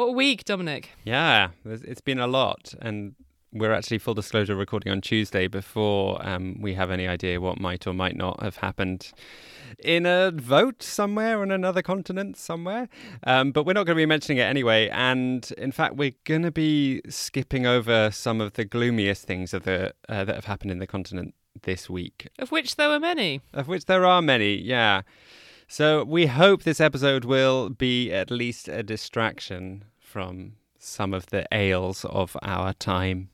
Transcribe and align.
What 0.00 0.08
a 0.08 0.12
week, 0.12 0.46
Dominic. 0.46 0.92
Yeah, 1.04 1.50
it's 1.66 2.00
been 2.00 2.18
a 2.18 2.26
lot, 2.26 2.72
and 2.80 3.14
we're 3.52 3.74
actually 3.74 3.98
full 3.98 4.14
disclosure 4.14 4.56
recording 4.56 4.90
on 4.90 5.02
Tuesday 5.02 5.46
before 5.46 6.26
um, 6.26 6.56
we 6.58 6.72
have 6.72 6.90
any 6.90 7.06
idea 7.06 7.38
what 7.38 7.60
might 7.60 7.86
or 7.86 7.92
might 7.92 8.16
not 8.16 8.42
have 8.42 8.56
happened 8.56 9.12
in 9.78 10.06
a 10.06 10.30
vote 10.34 10.82
somewhere 10.82 11.42
on 11.42 11.50
another 11.50 11.82
continent 11.82 12.38
somewhere. 12.38 12.88
Um, 13.24 13.52
but 13.52 13.66
we're 13.66 13.74
not 13.74 13.84
going 13.84 13.96
to 13.96 14.00
be 14.00 14.06
mentioning 14.06 14.38
it 14.38 14.44
anyway. 14.44 14.88
And 14.88 15.52
in 15.58 15.70
fact, 15.70 15.96
we're 15.96 16.14
going 16.24 16.44
to 16.44 16.50
be 16.50 17.02
skipping 17.10 17.66
over 17.66 18.10
some 18.10 18.40
of 18.40 18.54
the 18.54 18.64
gloomiest 18.64 19.26
things 19.26 19.52
of 19.52 19.64
the 19.64 19.92
uh, 20.08 20.24
that 20.24 20.34
have 20.34 20.46
happened 20.46 20.70
in 20.70 20.78
the 20.78 20.86
continent 20.86 21.34
this 21.64 21.90
week. 21.90 22.26
Of 22.38 22.50
which 22.50 22.76
there 22.76 22.88
were 22.88 23.00
many. 23.00 23.42
Of 23.52 23.68
which 23.68 23.84
there 23.84 24.06
are 24.06 24.22
many, 24.22 24.54
yeah. 24.54 25.02
So 25.72 26.02
we 26.02 26.26
hope 26.26 26.64
this 26.64 26.80
episode 26.80 27.24
will 27.24 27.70
be 27.70 28.12
at 28.12 28.28
least 28.28 28.66
a 28.66 28.82
distraction 28.82 29.84
from 30.00 30.54
some 30.80 31.14
of 31.14 31.26
the 31.26 31.46
ails 31.52 32.04
of 32.06 32.36
our 32.42 32.72
time. 32.72 33.30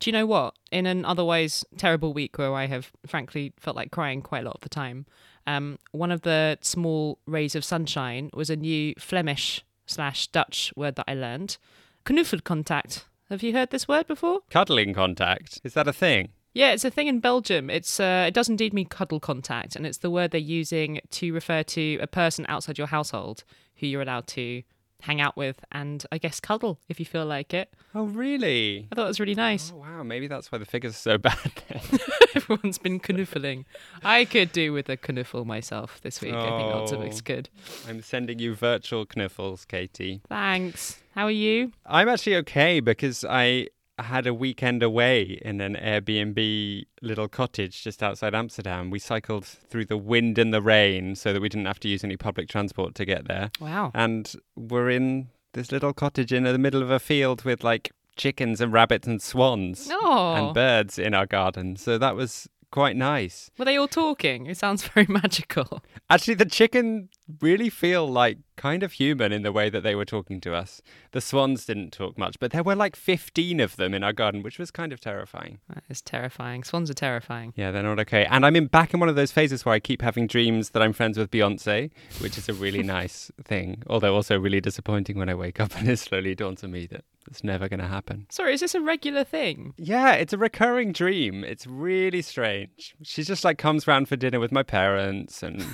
Do 0.00 0.08
you 0.08 0.12
know 0.12 0.24
what? 0.24 0.54
In 0.70 0.86
an 0.86 1.04
otherwise 1.04 1.66
terrible 1.76 2.14
week 2.14 2.38
where 2.38 2.54
I 2.54 2.66
have 2.66 2.92
frankly 3.06 3.52
felt 3.58 3.76
like 3.76 3.90
crying 3.90 4.22
quite 4.22 4.44
a 4.44 4.46
lot 4.46 4.54
of 4.54 4.62
the 4.62 4.70
time, 4.70 5.04
um, 5.46 5.78
one 5.92 6.10
of 6.10 6.22
the 6.22 6.56
small 6.62 7.18
rays 7.26 7.54
of 7.54 7.62
sunshine 7.62 8.30
was 8.32 8.48
a 8.48 8.56
new 8.56 8.94
Flemish 8.98 9.62
slash 9.84 10.28
Dutch 10.28 10.72
word 10.76 10.96
that 10.96 11.04
I 11.06 11.12
learned. 11.12 11.58
Knuffelcontact. 12.06 13.04
Have 13.28 13.42
you 13.42 13.52
heard 13.52 13.68
this 13.68 13.86
word 13.86 14.06
before? 14.06 14.40
Cuddling 14.48 14.94
contact, 14.94 15.60
is 15.62 15.74
that 15.74 15.86
a 15.86 15.92
thing? 15.92 16.30
Yeah, 16.56 16.72
it's 16.72 16.84
a 16.86 16.90
thing 16.90 17.06
in 17.06 17.20
Belgium. 17.20 17.68
It's 17.68 18.00
uh, 18.00 18.24
it 18.28 18.32
does 18.34 18.48
indeed 18.48 18.72
mean 18.72 18.86
cuddle 18.86 19.20
contact, 19.20 19.76
and 19.76 19.84
it's 19.86 19.98
the 19.98 20.08
word 20.10 20.30
they're 20.30 20.40
using 20.40 21.00
to 21.10 21.32
refer 21.34 21.62
to 21.64 21.98
a 22.00 22.06
person 22.06 22.46
outside 22.48 22.78
your 22.78 22.86
household 22.86 23.44
who 23.76 23.86
you're 23.86 24.00
allowed 24.00 24.26
to 24.28 24.62
hang 25.02 25.20
out 25.20 25.36
with 25.36 25.62
and 25.70 26.06
I 26.10 26.16
guess 26.16 26.40
cuddle 26.40 26.80
if 26.88 26.98
you 26.98 27.04
feel 27.04 27.26
like 27.26 27.52
it. 27.52 27.68
Oh, 27.94 28.04
really? 28.04 28.88
I 28.90 28.94
thought 28.94 29.04
it 29.04 29.08
was 29.08 29.20
really 29.20 29.34
nice. 29.34 29.70
Oh, 29.74 29.80
wow, 29.80 30.02
maybe 30.02 30.26
that's 30.28 30.50
why 30.50 30.56
the 30.56 30.64
figures 30.64 30.94
are 30.94 30.96
so 30.96 31.18
bad 31.28 31.36
then. 31.68 31.80
Everyone's 32.34 32.78
been 32.78 33.00
knuffling. 33.06 33.66
I 34.02 34.24
could 34.24 34.50
do 34.52 34.72
with 34.72 34.88
a 34.88 34.96
knuffle 34.96 35.44
myself 35.44 36.00
this 36.00 36.22
week. 36.22 36.32
Oh, 36.34 36.40
I 36.40 36.58
think 36.58 36.72
lots 36.74 36.92
of 36.92 37.02
it's 37.02 37.18
Oh. 37.18 37.22
good. 37.26 37.50
I'm 37.86 38.00
sending 38.00 38.38
you 38.38 38.54
virtual 38.54 39.04
knuffles, 39.14 39.66
Katy. 39.66 40.22
Thanks. 40.30 40.98
How 41.14 41.26
are 41.26 41.30
you? 41.30 41.72
I'm 41.84 42.08
actually 42.08 42.36
okay 42.36 42.80
because 42.80 43.22
I 43.28 43.68
had 43.98 44.26
a 44.26 44.34
weekend 44.34 44.82
away 44.82 45.38
in 45.42 45.60
an 45.60 45.74
Airbnb 45.74 46.84
little 47.02 47.28
cottage 47.28 47.82
just 47.82 48.02
outside 48.02 48.34
Amsterdam. 48.34 48.90
We 48.90 48.98
cycled 48.98 49.44
through 49.44 49.86
the 49.86 49.96
wind 49.96 50.38
and 50.38 50.52
the 50.52 50.60
rain 50.62 51.14
so 51.16 51.32
that 51.32 51.40
we 51.40 51.48
didn't 51.48 51.66
have 51.66 51.80
to 51.80 51.88
use 51.88 52.04
any 52.04 52.16
public 52.16 52.48
transport 52.48 52.94
to 52.96 53.04
get 53.04 53.26
there. 53.26 53.50
Wow. 53.60 53.90
And 53.94 54.32
we're 54.54 54.90
in 54.90 55.28
this 55.54 55.72
little 55.72 55.94
cottage 55.94 56.32
in 56.32 56.44
the 56.44 56.58
middle 56.58 56.82
of 56.82 56.90
a 56.90 57.00
field 57.00 57.44
with 57.44 57.64
like 57.64 57.92
chickens 58.16 58.60
and 58.60 58.72
rabbits 58.72 59.06
and 59.06 59.20
swans 59.20 59.88
Oh, 59.90 60.34
and 60.34 60.54
birds 60.54 60.98
in 60.98 61.14
our 61.14 61.26
garden. 61.26 61.76
So 61.76 61.96
that 61.98 62.16
was 62.16 62.48
quite 62.70 62.96
nice. 62.96 63.50
were 63.58 63.64
they 63.64 63.76
all 63.76 63.88
talking? 63.88 64.46
It 64.46 64.56
sounds 64.56 64.86
very 64.94 65.06
magical. 65.08 65.82
Actually, 66.10 66.34
the 66.34 66.44
chicken 66.44 67.08
really 67.40 67.68
feel 67.68 68.06
like 68.06 68.38
kind 68.56 68.82
of 68.82 68.92
human 68.92 69.32
in 69.32 69.42
the 69.42 69.52
way 69.52 69.68
that 69.68 69.82
they 69.82 69.94
were 69.94 70.04
talking 70.04 70.40
to 70.40 70.54
us. 70.54 70.80
The 71.12 71.20
swans 71.20 71.66
didn't 71.66 71.92
talk 71.92 72.16
much, 72.16 72.38
but 72.38 72.52
there 72.52 72.62
were 72.62 72.74
like 72.74 72.96
15 72.96 73.60
of 73.60 73.76
them 73.76 73.92
in 73.94 74.02
our 74.04 74.12
garden, 74.12 74.42
which 74.42 74.58
was 74.58 74.70
kind 74.70 74.92
of 74.92 75.00
terrifying. 75.00 75.58
That 75.68 75.84
is 75.88 76.00
terrifying. 76.00 76.64
Swans 76.64 76.90
are 76.90 76.94
terrifying. 76.94 77.52
Yeah, 77.56 77.70
they're 77.70 77.82
not 77.82 77.98
okay. 78.00 78.24
And 78.26 78.46
I'm 78.46 78.56
in 78.56 78.66
back 78.66 78.94
in 78.94 79.00
one 79.00 79.08
of 79.08 79.16
those 79.16 79.32
phases 79.32 79.64
where 79.64 79.74
I 79.74 79.80
keep 79.80 80.02
having 80.02 80.26
dreams 80.26 80.70
that 80.70 80.82
I'm 80.82 80.92
friends 80.92 81.18
with 81.18 81.30
Beyonce, 81.30 81.90
which 82.20 82.38
is 82.38 82.48
a 82.48 82.54
really 82.54 82.82
nice 82.98 83.30
thing. 83.44 83.82
Although 83.88 84.14
also 84.14 84.38
really 84.38 84.60
disappointing 84.60 85.18
when 85.18 85.28
I 85.28 85.34
wake 85.34 85.60
up 85.60 85.76
and 85.76 85.88
it 85.88 85.98
slowly 85.98 86.34
dawns 86.34 86.62
on 86.64 86.70
me 86.70 86.86
that 86.86 87.04
it's 87.28 87.44
never 87.44 87.68
going 87.68 87.80
to 87.80 87.86
happen. 87.86 88.26
Sorry, 88.30 88.54
is 88.54 88.60
this 88.60 88.74
a 88.74 88.80
regular 88.80 89.24
thing? 89.24 89.74
Yeah, 89.76 90.12
it's 90.12 90.32
a 90.32 90.38
recurring 90.38 90.92
dream. 90.92 91.44
It's 91.44 91.66
really 91.66 92.22
strange. 92.22 92.94
She 93.02 93.22
just 93.22 93.44
like 93.44 93.58
comes 93.58 93.86
round 93.86 94.08
for 94.08 94.16
dinner 94.16 94.40
with 94.40 94.52
my 94.52 94.62
parents 94.62 95.42
and 95.42 95.64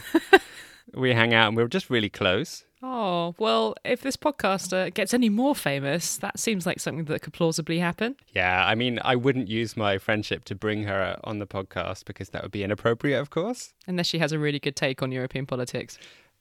we 0.94 1.14
hang 1.14 1.34
out 1.34 1.48
and 1.48 1.56
we're 1.56 1.68
just 1.68 1.90
really 1.90 2.10
close. 2.10 2.64
Oh, 2.84 3.36
well, 3.38 3.76
if 3.84 4.00
this 4.00 4.16
podcaster 4.16 4.92
gets 4.92 5.14
any 5.14 5.28
more 5.28 5.54
famous, 5.54 6.16
that 6.16 6.40
seems 6.40 6.66
like 6.66 6.80
something 6.80 7.04
that 7.04 7.22
could 7.22 7.32
plausibly 7.32 7.78
happen. 7.78 8.16
Yeah, 8.34 8.66
I 8.66 8.74
mean, 8.74 8.98
I 9.04 9.14
wouldn't 9.14 9.46
use 9.46 9.76
my 9.76 9.98
friendship 9.98 10.44
to 10.46 10.56
bring 10.56 10.82
her 10.82 11.16
on 11.22 11.38
the 11.38 11.46
podcast 11.46 12.06
because 12.06 12.30
that 12.30 12.42
would 12.42 12.50
be 12.50 12.64
inappropriate, 12.64 13.20
of 13.20 13.30
course. 13.30 13.72
Unless 13.86 14.08
she 14.08 14.18
has 14.18 14.32
a 14.32 14.38
really 14.38 14.58
good 14.58 14.74
take 14.74 15.00
on 15.00 15.12
European 15.12 15.46
politics. 15.46 15.96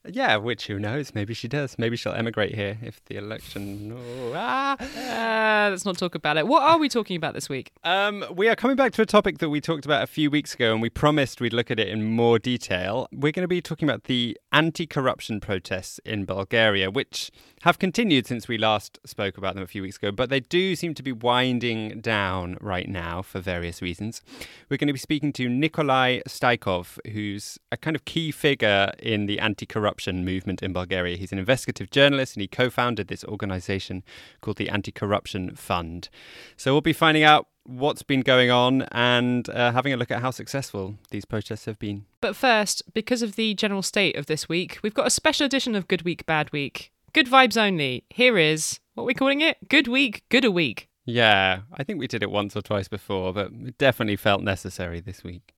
Yeah, 0.08 0.38
which 0.38 0.66
who 0.66 0.80
knows? 0.80 1.14
Maybe 1.14 1.36
she 1.36 1.48
does. 1.48 1.78
Maybe 1.78 1.96
she'll 1.96 2.14
emigrate 2.14 2.56
here 2.56 2.80
if 2.82 3.06
the 3.06 3.18
election. 3.18 3.94
Oh, 3.96 4.34
ah. 4.36 4.76
Uh, 4.80 5.70
let's 5.70 5.86
not 5.86 5.96
talk 5.96 6.16
about 6.16 6.38
it. 6.38 6.48
What 6.48 6.64
are 6.64 6.80
we 6.80 6.90
talking 6.90 7.16
about 7.16 7.36
this 7.36 7.48
week? 7.48 7.72
Um, 7.84 8.26
we 8.34 8.50
are 8.50 8.56
coming 8.56 8.76
back 8.76 8.94
to 8.94 9.04
a 9.04 9.06
topic 9.06 9.38
that 9.38 9.50
we 9.50 9.62
talked 9.62 9.86
about 9.86 10.02
a 10.02 10.08
few 10.08 10.32
weeks 10.32 10.56
ago, 10.56 10.74
and 10.74 10.82
we 10.82 10.90
promised 10.90 11.40
we'd 11.40 11.54
look 11.54 11.70
at 11.70 11.80
it 11.80 11.88
in 11.88 12.04
more 12.04 12.40
detail. 12.40 13.08
We're 13.12 13.32
going 13.32 13.44
to 13.44 13.48
be 13.48 13.62
talking 13.62 13.88
about 13.88 14.06
the 14.06 14.36
anti-corruption 14.52 15.40
protests 15.40 16.00
in 16.04 16.26
Bulgaria, 16.26 16.90
which 16.90 17.30
have 17.62 17.78
continued 17.78 18.26
since 18.26 18.48
we 18.48 18.58
last 18.58 18.98
spoke 19.06 19.38
about 19.38 19.54
them 19.54 19.64
a 19.64 19.68
few 19.68 19.84
weeks 19.84 19.98
ago, 19.98 20.12
but 20.12 20.32
they 20.32 20.40
do 20.40 20.76
seem 20.76 20.96
to 20.96 21.04
be 21.04 21.12
winding 21.12 22.02
down 22.02 22.58
right 22.60 22.90
now 22.90 23.22
for 23.22 23.40
various 23.40 23.84
reasons. 23.84 24.24
We're 24.68 24.78
going 24.78 24.88
to 24.88 24.94
be 24.94 25.00
speaking 25.00 25.32
to 25.34 25.48
Nikolay 25.48 26.24
Staykov, 26.28 26.98
who's 27.12 27.60
a 27.72 27.78
kind 27.78 27.96
of 27.96 28.04
key 28.06 28.32
figure 28.32 28.92
in 28.98 29.28
the 29.28 29.40
anti-corruption 29.40 29.91
movement 30.00 30.62
in 30.64 30.74
Bulgaria. 30.74 31.18
He's 31.18 31.32
an 31.32 31.40
investigative 31.40 31.90
journalist, 31.92 32.36
and 32.36 32.42
he 32.42 32.48
co-founded 32.48 33.08
this 33.08 33.24
organization 33.26 34.04
called 34.42 34.58
the 34.58 34.70
Anti-Corruption 34.70 35.56
Fund. 35.56 36.10
So 36.58 36.74
we'll 36.74 36.82
be 36.82 36.94
finding 36.94 37.24
out 37.24 37.48
what's 37.64 38.04
been 38.04 38.22
going 38.22 38.50
on 38.50 38.84
and 38.92 39.50
uh, 39.50 39.72
having 39.72 39.94
a 39.94 39.98
look 39.98 40.12
at 40.12 40.22
how 40.22 40.32
successful 40.32 40.96
these 41.12 41.26
protests 41.26 41.66
have 41.66 41.78
been. 41.80 42.06
But 42.20 42.36
first, 42.36 42.94
because 42.94 43.22
of 43.22 43.36
the 43.36 43.54
general 43.54 43.82
state 43.82 44.16
of 44.16 44.26
this 44.26 44.50
week, 44.50 44.80
we've 44.82 44.94
got 44.94 45.08
a 45.08 45.12
special 45.12 45.46
edition 45.46 45.76
of 45.76 45.88
Good 45.88 46.02
Week, 46.02 46.26
Bad 46.26 46.52
Week. 46.52 46.92
Good 47.14 47.28
vibes 47.28 47.62
only. 47.62 48.06
Here 48.10 48.38
is, 48.38 48.80
what 48.94 49.04
we're 49.04 49.08
we 49.08 49.14
calling 49.14 49.42
it? 49.42 49.58
Good 49.68 49.88
Week, 49.88 50.24
Good 50.30 50.46
a 50.46 50.52
Week. 50.52 50.88
Yeah, 51.06 51.62
I 51.74 51.84
think 51.84 52.00
we 52.00 52.08
did 52.08 52.24
it 52.24 52.32
once 52.32 52.56
or 52.56 52.62
twice 52.62 52.88
before, 52.88 53.34
but 53.34 53.52
it 53.52 53.78
definitely 53.78 54.16
felt 54.16 54.44
necessary 54.44 55.00
this 55.00 55.24
week. 55.24 55.54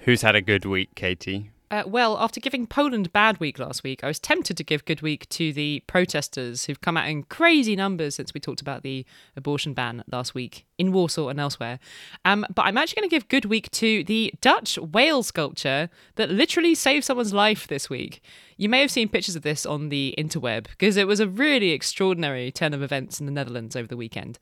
Who's 0.00 0.22
had 0.22 0.36
a 0.36 0.40
good 0.40 0.64
week, 0.64 0.94
Katy? 0.94 1.50
Uh, 1.68 1.82
well, 1.84 2.16
after 2.18 2.38
giving 2.38 2.64
Poland 2.64 3.12
bad 3.12 3.40
week 3.40 3.58
last 3.58 3.82
week, 3.82 4.04
I 4.04 4.06
was 4.06 4.20
tempted 4.20 4.56
to 4.56 4.62
give 4.62 4.84
good 4.84 5.02
week 5.02 5.28
to 5.30 5.52
the 5.52 5.82
protesters 5.88 6.64
who've 6.64 6.80
come 6.80 6.96
out 6.96 7.08
in 7.08 7.24
crazy 7.24 7.74
numbers 7.74 8.14
since 8.14 8.32
we 8.32 8.38
talked 8.38 8.60
about 8.60 8.84
the 8.84 9.04
abortion 9.34 9.74
ban 9.74 10.04
last 10.10 10.32
week 10.32 10.64
in 10.78 10.92
Warsaw 10.92 11.26
and 11.26 11.40
elsewhere. 11.40 11.80
Um, 12.24 12.46
but 12.54 12.66
I'm 12.66 12.78
actually 12.78 13.00
going 13.00 13.10
to 13.10 13.16
give 13.16 13.26
good 13.26 13.46
week 13.46 13.68
to 13.72 14.04
the 14.04 14.32
Dutch 14.40 14.78
whale 14.78 15.24
sculpture 15.24 15.90
that 16.14 16.30
literally 16.30 16.76
saved 16.76 17.04
someone's 17.04 17.34
life 17.34 17.66
this 17.66 17.90
week. 17.90 18.22
You 18.58 18.70
may 18.70 18.80
have 18.80 18.90
seen 18.90 19.10
pictures 19.10 19.36
of 19.36 19.42
this 19.42 19.66
on 19.66 19.90
the 19.90 20.14
interweb 20.16 20.68
because 20.70 20.96
it 20.96 21.06
was 21.06 21.20
a 21.20 21.28
really 21.28 21.72
extraordinary 21.72 22.50
turn 22.50 22.72
of 22.72 22.82
events 22.82 23.20
in 23.20 23.26
the 23.26 23.32
Netherlands 23.32 23.76
over 23.76 23.86
the 23.86 23.98
weekend. 23.98 24.38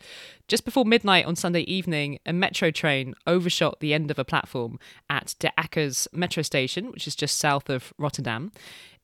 Just 0.47 0.65
before 0.65 0.85
midnight 0.85 1.27
on 1.27 1.35
Sunday 1.35 1.63
evening, 1.63 2.21
a 2.25 2.33
metro 2.33 2.71
train 2.71 3.15
overshot 3.27 3.81
the 3.81 3.93
end 3.93 4.13
of 4.13 4.19
a 4.19 4.25
platform 4.25 4.79
at 5.11 5.35
De 5.41 5.53
Akkers 5.59 6.07
metro 6.13 6.45
station, 6.45 6.93
which 6.93 7.09
is 7.09 7.17
just 7.17 7.39
south 7.39 7.69
of 7.69 7.93
Rotterdam. 7.99 8.53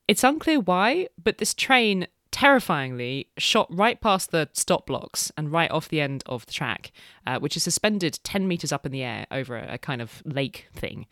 It's 0.06 0.22
unclear 0.22 0.60
why, 0.60 1.08
but 1.20 1.38
this 1.38 1.54
train 1.54 2.06
terrifyingly 2.30 3.28
shot 3.38 3.66
right 3.70 4.00
past 4.00 4.30
the 4.30 4.48
stop 4.52 4.86
blocks 4.86 5.32
and 5.36 5.52
right 5.52 5.70
off 5.70 5.88
the 5.88 6.00
end 6.00 6.22
of 6.26 6.46
the 6.46 6.52
track, 6.52 6.92
uh, 7.26 7.38
which 7.38 7.56
is 7.56 7.62
suspended 7.62 8.18
10 8.22 8.46
meters 8.46 8.72
up 8.72 8.86
in 8.86 8.92
the 8.92 9.02
air 9.02 9.26
over 9.30 9.56
a, 9.56 9.74
a 9.74 9.78
kind 9.78 10.00
of 10.00 10.22
lake 10.24 10.68
thing. 10.74 11.06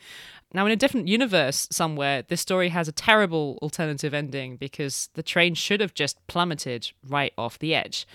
Now, 0.55 0.65
in 0.65 0.73
a 0.73 0.77
different 0.77 1.09
universe 1.09 1.69
somewhere, 1.71 2.23
this 2.23 2.41
story 2.41 2.71
has 2.71 2.89
a 2.89 2.93
terrible 2.93 3.59
alternative 3.61 4.15
ending 4.15 4.57
because 4.57 5.11
the 5.15 5.23
train 5.23 5.55
should 5.55 5.81
have 5.81 5.93
just 5.93 6.27
plummeted 6.27 6.91
right 7.07 7.33
off 7.37 7.59
the 7.59 7.75
edge. 7.75 8.07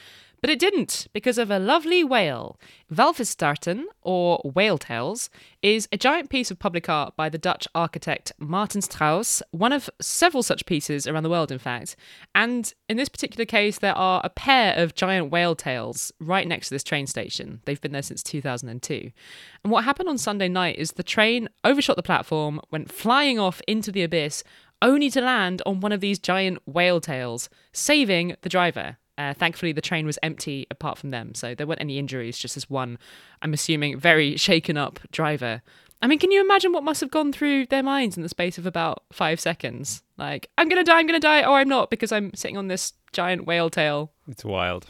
But 0.43 0.49
it 0.49 0.59
didn't 0.59 1.07
because 1.13 1.37
of 1.37 1.49
a 1.49 1.57
lovely 1.57 2.03
whale. 2.03 2.59
Walvisstaarten, 2.93 3.85
or 4.01 4.41
whale 4.43 4.77
tails, 4.77 5.29
is 5.61 5.87
a 5.89 5.97
giant 5.97 6.29
piece 6.29 6.51
of 6.51 6.59
public 6.59 6.89
art 6.89 7.15
by 7.15 7.29
the 7.29 7.37
Dutch 7.37 7.65
architect 7.73 8.33
Martin 8.39 8.81
Strauss, 8.81 9.41
one 9.51 9.71
of 9.71 9.89
several 10.01 10.43
such 10.43 10.65
pieces 10.65 11.07
around 11.07 11.23
the 11.23 11.29
world, 11.29 11.49
in 11.49 11.59
fact. 11.59 11.95
And 12.35 12.73
in 12.89 12.97
this 12.97 13.07
particular 13.07 13.45
case, 13.45 13.79
there 13.79 13.97
are 13.97 14.19
a 14.21 14.29
pair 14.29 14.75
of 14.75 14.95
giant 14.95 15.31
whale 15.31 15.55
tails 15.55 16.11
right 16.19 16.45
next 16.45 16.67
to 16.67 16.75
this 16.75 16.83
train 16.83 17.07
station. 17.07 17.61
They've 17.63 17.79
been 17.79 17.93
there 17.93 18.01
since 18.01 18.21
2002. 18.21 19.11
And 19.63 19.71
what 19.71 19.85
happened 19.85 20.09
on 20.09 20.17
Sunday 20.17 20.49
night 20.49 20.77
is 20.77 20.91
the 20.91 21.03
train 21.03 21.47
overshot 21.63 21.95
the 21.95 22.03
platform, 22.03 22.59
went 22.69 22.91
flying 22.91 23.39
off 23.39 23.61
into 23.65 23.93
the 23.93 24.03
abyss, 24.03 24.43
only 24.81 25.09
to 25.11 25.21
land 25.21 25.61
on 25.65 25.79
one 25.79 25.93
of 25.93 26.01
these 26.01 26.19
giant 26.19 26.59
whale 26.65 26.99
tails, 26.99 27.49
saving 27.71 28.35
the 28.41 28.49
driver. 28.49 28.97
Uh, 29.17 29.33
thankfully, 29.33 29.71
the 29.71 29.81
train 29.81 30.05
was 30.05 30.17
empty 30.23 30.65
apart 30.71 30.97
from 30.97 31.11
them, 31.11 31.35
so 31.35 31.53
there 31.53 31.67
weren't 31.67 31.81
any 31.81 31.99
injuries, 31.99 32.37
just 32.37 32.57
as 32.57 32.69
one, 32.69 32.97
I'm 33.41 33.53
assuming, 33.53 33.99
very 33.99 34.37
shaken 34.37 34.75
up 34.77 34.99
driver. 35.11 35.61
I 36.01 36.07
mean, 36.07 36.19
can 36.19 36.31
you 36.31 36.41
imagine 36.41 36.73
what 36.73 36.83
must 36.83 36.99
have 36.99 37.11
gone 37.11 37.31
through 37.31 37.67
their 37.67 37.83
minds 37.83 38.17
in 38.17 38.23
the 38.23 38.29
space 38.29 38.57
of 38.57 38.65
about 38.65 39.03
five 39.13 39.39
seconds? 39.39 40.03
Like, 40.17 40.49
I'm 40.57 40.67
going 40.67 40.83
to 40.83 40.89
die, 40.89 40.99
I'm 40.99 41.07
going 41.07 41.19
to 41.19 41.25
die. 41.25 41.43
Oh, 41.43 41.53
I'm 41.53 41.69
not 41.69 41.89
because 41.89 42.11
I'm 42.11 42.33
sitting 42.33 42.57
on 42.57 42.67
this 42.67 42.93
giant 43.13 43.45
whale 43.45 43.69
tail. 43.69 44.11
It's 44.27 44.43
wild. 44.43 44.87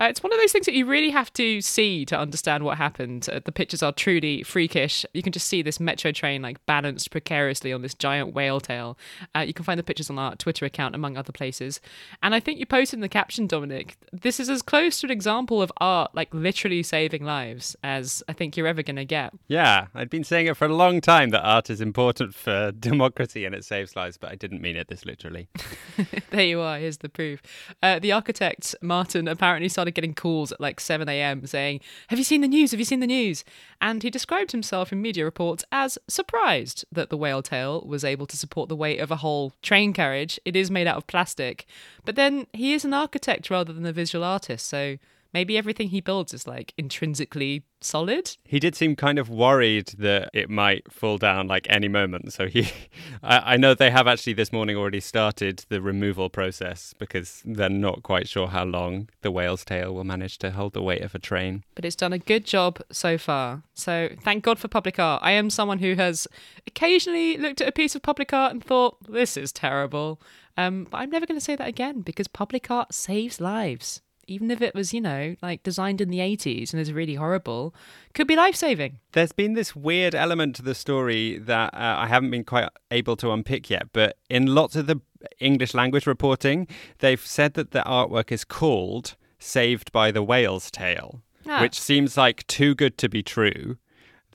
Uh, 0.00 0.06
it's 0.06 0.22
one 0.22 0.32
of 0.32 0.38
those 0.38 0.52
things 0.52 0.66
that 0.66 0.74
you 0.74 0.86
really 0.86 1.10
have 1.10 1.32
to 1.34 1.60
see 1.60 2.04
to 2.06 2.18
understand 2.18 2.64
what 2.64 2.78
happened. 2.78 3.28
Uh, 3.30 3.40
the 3.44 3.52
pictures 3.52 3.82
are 3.82 3.92
truly 3.92 4.42
freakish. 4.42 5.04
You 5.12 5.22
can 5.22 5.32
just 5.32 5.48
see 5.48 5.62
this 5.62 5.78
metro 5.78 6.12
train 6.12 6.42
like 6.42 6.64
balanced 6.66 7.10
precariously 7.10 7.72
on 7.72 7.82
this 7.82 7.94
giant 7.94 8.34
whale 8.34 8.60
tail. 8.60 8.96
Uh, 9.34 9.40
you 9.40 9.52
can 9.52 9.64
find 9.64 9.78
the 9.78 9.84
pictures 9.84 10.10
on 10.10 10.18
our 10.18 10.34
Twitter 10.36 10.64
account, 10.64 10.94
among 10.94 11.16
other 11.16 11.32
places. 11.32 11.80
And 12.22 12.34
I 12.34 12.40
think 12.40 12.58
you 12.58 12.66
posted 12.66 12.98
in 12.98 13.00
the 13.00 13.08
caption, 13.08 13.46
Dominic, 13.46 13.96
this 14.12 14.40
is 14.40 14.48
as 14.48 14.62
close 14.62 15.00
to 15.00 15.06
an 15.06 15.10
example 15.10 15.60
of 15.60 15.72
art, 15.78 16.14
like 16.14 16.32
literally 16.32 16.82
saving 16.82 17.24
lives, 17.24 17.76
as 17.82 18.22
I 18.28 18.32
think 18.32 18.56
you're 18.56 18.66
ever 18.66 18.82
going 18.82 18.96
to 18.96 19.04
get. 19.04 19.32
Yeah, 19.48 19.86
I'd 19.94 20.10
been 20.10 20.24
saying 20.24 20.46
it 20.46 20.56
for 20.56 20.66
a 20.66 20.74
long 20.74 21.00
time 21.00 21.30
that 21.30 21.42
art 21.42 21.70
is 21.70 21.80
important 21.80 22.34
for 22.34 22.72
democracy 22.78 23.44
and 23.44 23.54
it 23.54 23.64
saves 23.64 23.96
lives, 23.96 24.16
but 24.16 24.30
I 24.30 24.36
didn't 24.36 24.62
mean 24.62 24.76
it 24.76 24.88
this 24.88 25.04
literally. 25.04 25.48
there 26.30 26.44
you 26.44 26.60
are. 26.60 26.78
Here's 26.78 26.98
the 26.98 27.08
proof. 27.08 27.42
Uh, 27.82 27.98
the 27.98 28.12
architect, 28.12 28.74
Martin, 28.80 29.28
apparently 29.28 29.68
started 29.82 29.94
getting 29.96 30.14
calls 30.14 30.52
at 30.52 30.60
like 30.60 30.78
7 30.78 31.08
a.m. 31.08 31.44
saying, 31.44 31.80
Have 32.06 32.18
you 32.18 32.24
seen 32.24 32.40
the 32.40 32.46
news? 32.46 32.70
Have 32.70 32.78
you 32.78 32.86
seen 32.86 33.00
the 33.00 33.06
news? 33.06 33.44
And 33.80 34.00
he 34.04 34.10
described 34.10 34.52
himself 34.52 34.92
in 34.92 35.02
media 35.02 35.24
reports 35.24 35.64
as 35.72 35.98
surprised 36.06 36.84
that 36.92 37.10
the 37.10 37.16
whale 37.16 37.42
tail 37.42 37.82
was 37.84 38.04
able 38.04 38.26
to 38.26 38.36
support 38.36 38.68
the 38.68 38.76
weight 38.76 39.00
of 39.00 39.10
a 39.10 39.16
whole 39.16 39.54
train 39.60 39.92
carriage. 39.92 40.38
It 40.44 40.54
is 40.54 40.70
made 40.70 40.86
out 40.86 40.98
of 40.98 41.08
plastic. 41.08 41.66
But 42.04 42.14
then 42.14 42.46
he 42.52 42.74
is 42.74 42.84
an 42.84 42.94
architect 42.94 43.50
rather 43.50 43.72
than 43.72 43.84
a 43.84 43.92
visual 43.92 44.24
artist, 44.24 44.68
so 44.68 44.98
maybe 45.32 45.56
everything 45.56 45.88
he 45.88 46.00
builds 46.00 46.34
is 46.34 46.46
like 46.46 46.74
intrinsically 46.76 47.64
solid. 47.80 48.36
He 48.44 48.58
did 48.58 48.74
seem 48.74 48.96
kind 48.96 49.18
of 49.18 49.28
worried 49.28 49.88
that 49.98 50.30
it 50.32 50.48
might 50.48 50.90
fall 50.92 51.18
down 51.18 51.48
like 51.48 51.66
any 51.68 51.88
moment. 51.88 52.32
So 52.32 52.46
he, 52.46 52.70
I, 53.22 53.54
I, 53.54 53.56
know 53.56 53.74
they 53.74 53.90
have 53.90 54.06
actually 54.06 54.34
this 54.34 54.52
morning 54.52 54.76
already 54.76 55.00
started 55.00 55.64
the 55.68 55.82
removal 55.82 56.30
process 56.30 56.94
because 56.98 57.42
they're 57.44 57.68
not 57.68 58.02
quite 58.02 58.28
sure 58.28 58.48
how 58.48 58.64
long 58.64 59.08
the 59.22 59.30
whale's 59.30 59.64
tail 59.64 59.94
will 59.94 60.04
manage 60.04 60.38
to 60.38 60.52
hold 60.52 60.72
the 60.72 60.82
weight 60.82 61.02
of 61.02 61.14
a 61.14 61.18
train. 61.18 61.64
But 61.74 61.84
it's 61.84 61.96
done 61.96 62.12
a 62.12 62.18
good 62.18 62.44
job 62.44 62.80
so 62.90 63.18
far. 63.18 63.62
So 63.74 64.10
thank 64.22 64.44
God 64.44 64.58
for 64.58 64.68
public 64.68 64.98
art. 64.98 65.22
I 65.22 65.32
am 65.32 65.50
someone 65.50 65.78
who 65.78 65.94
has 65.94 66.28
occasionally 66.66 67.36
looked 67.36 67.60
at 67.60 67.68
a 67.68 67.72
piece 67.72 67.94
of 67.94 68.02
public 68.02 68.32
art 68.32 68.52
and 68.52 68.64
thought, 68.64 68.96
this 69.10 69.36
is 69.36 69.52
terrible. 69.52 70.20
Um, 70.56 70.86
but 70.90 70.98
I'm 70.98 71.10
never 71.10 71.26
going 71.26 71.38
to 71.38 71.44
say 71.44 71.56
that 71.56 71.66
again 71.66 72.02
because 72.02 72.28
public 72.28 72.70
art 72.70 72.92
saves 72.92 73.40
lives 73.40 74.02
even 74.26 74.50
if 74.50 74.60
it 74.62 74.74
was, 74.74 74.92
you 74.92 75.00
know, 75.00 75.36
like 75.42 75.62
designed 75.62 76.00
in 76.00 76.10
the 76.10 76.18
80s 76.18 76.72
and 76.72 76.80
is 76.80 76.92
really 76.92 77.14
horrible, 77.14 77.74
could 78.14 78.26
be 78.26 78.36
life 78.36 78.56
saving. 78.56 78.98
There's 79.12 79.32
been 79.32 79.54
this 79.54 79.74
weird 79.74 80.14
element 80.14 80.56
to 80.56 80.62
the 80.62 80.74
story 80.74 81.38
that 81.38 81.74
uh, 81.74 81.96
I 81.98 82.06
haven't 82.06 82.30
been 82.30 82.44
quite 82.44 82.68
able 82.90 83.16
to 83.16 83.30
unpick 83.32 83.70
yet, 83.70 83.88
but 83.92 84.18
in 84.28 84.46
lots 84.46 84.76
of 84.76 84.86
the 84.86 85.00
English 85.38 85.74
language 85.74 86.06
reporting, 86.06 86.66
they've 86.98 87.24
said 87.24 87.54
that 87.54 87.72
the 87.72 87.80
artwork 87.80 88.32
is 88.32 88.44
called 88.44 89.16
Saved 89.38 89.92
by 89.92 90.10
the 90.10 90.22
Whale's 90.22 90.70
Tail, 90.70 91.22
ah. 91.48 91.60
which 91.60 91.80
seems 91.80 92.16
like 92.16 92.46
too 92.46 92.74
good 92.74 92.96
to 92.98 93.08
be 93.08 93.22
true 93.22 93.76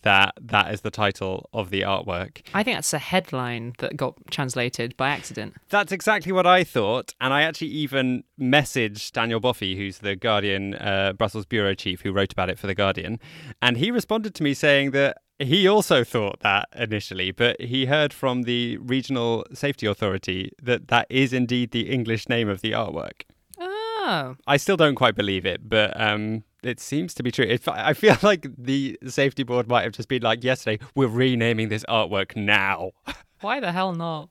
that 0.07 0.33
that 0.41 0.73
is 0.73 0.81
the 0.81 0.89
title 0.89 1.49
of 1.51 1.69
the 1.69 1.81
artwork. 1.81 2.41
I 2.53 2.63
think 2.63 2.77
that's 2.77 2.93
a 2.93 2.97
headline 2.97 3.73
that 3.79 3.97
got 3.97 4.15
translated 4.31 4.95
by 4.95 5.09
accident. 5.09 5.55
That's 5.67 5.91
exactly 5.91 6.31
what 6.31 6.47
I 6.47 6.63
thought. 6.63 7.13
And 7.19 7.33
I 7.33 7.41
actually 7.41 7.67
even 7.67 8.23
messaged 8.39 9.11
Daniel 9.11 9.41
Boffey, 9.41 9.75
who's 9.75 9.97
the 9.97 10.15
Guardian 10.15 10.75
uh, 10.75 11.11
Brussels 11.11 11.45
bureau 11.45 11.73
chief 11.73 12.01
who 12.01 12.13
wrote 12.13 12.31
about 12.31 12.49
it 12.49 12.57
for 12.57 12.67
The 12.67 12.73
Guardian. 12.73 13.19
And 13.61 13.75
he 13.75 13.91
responded 13.91 14.33
to 14.35 14.43
me 14.43 14.53
saying 14.53 14.91
that 14.91 15.17
he 15.39 15.67
also 15.67 16.05
thought 16.05 16.39
that 16.39 16.69
initially, 16.73 17.31
but 17.31 17.59
he 17.59 17.87
heard 17.87 18.13
from 18.13 18.43
the 18.43 18.77
Regional 18.77 19.45
Safety 19.53 19.87
Authority 19.87 20.53
that 20.63 20.87
that 20.87 21.07
is 21.09 21.33
indeed 21.33 21.71
the 21.71 21.89
English 21.89 22.29
name 22.29 22.47
of 22.47 22.61
the 22.61 22.71
artwork. 22.71 23.23
Oh. 23.59 24.37
I 24.47 24.55
still 24.55 24.77
don't 24.77 24.95
quite 24.95 25.15
believe 25.15 25.45
it, 25.45 25.67
but 25.67 25.99
um, 25.99 26.45
it 26.67 26.79
seems 26.79 27.13
to 27.15 27.23
be 27.23 27.31
true. 27.31 27.45
If, 27.47 27.67
I 27.67 27.93
feel 27.93 28.17
like 28.23 28.47
the 28.57 28.97
safety 29.07 29.43
board 29.43 29.67
might 29.67 29.83
have 29.83 29.93
just 29.93 30.09
been 30.09 30.21
like, 30.21 30.43
yesterday, 30.43 30.83
we're 30.95 31.07
renaming 31.07 31.69
this 31.69 31.83
artwork 31.85 32.35
now. 32.35 32.91
Why 33.41 33.59
the 33.59 33.71
hell 33.71 33.93
not? 33.93 34.29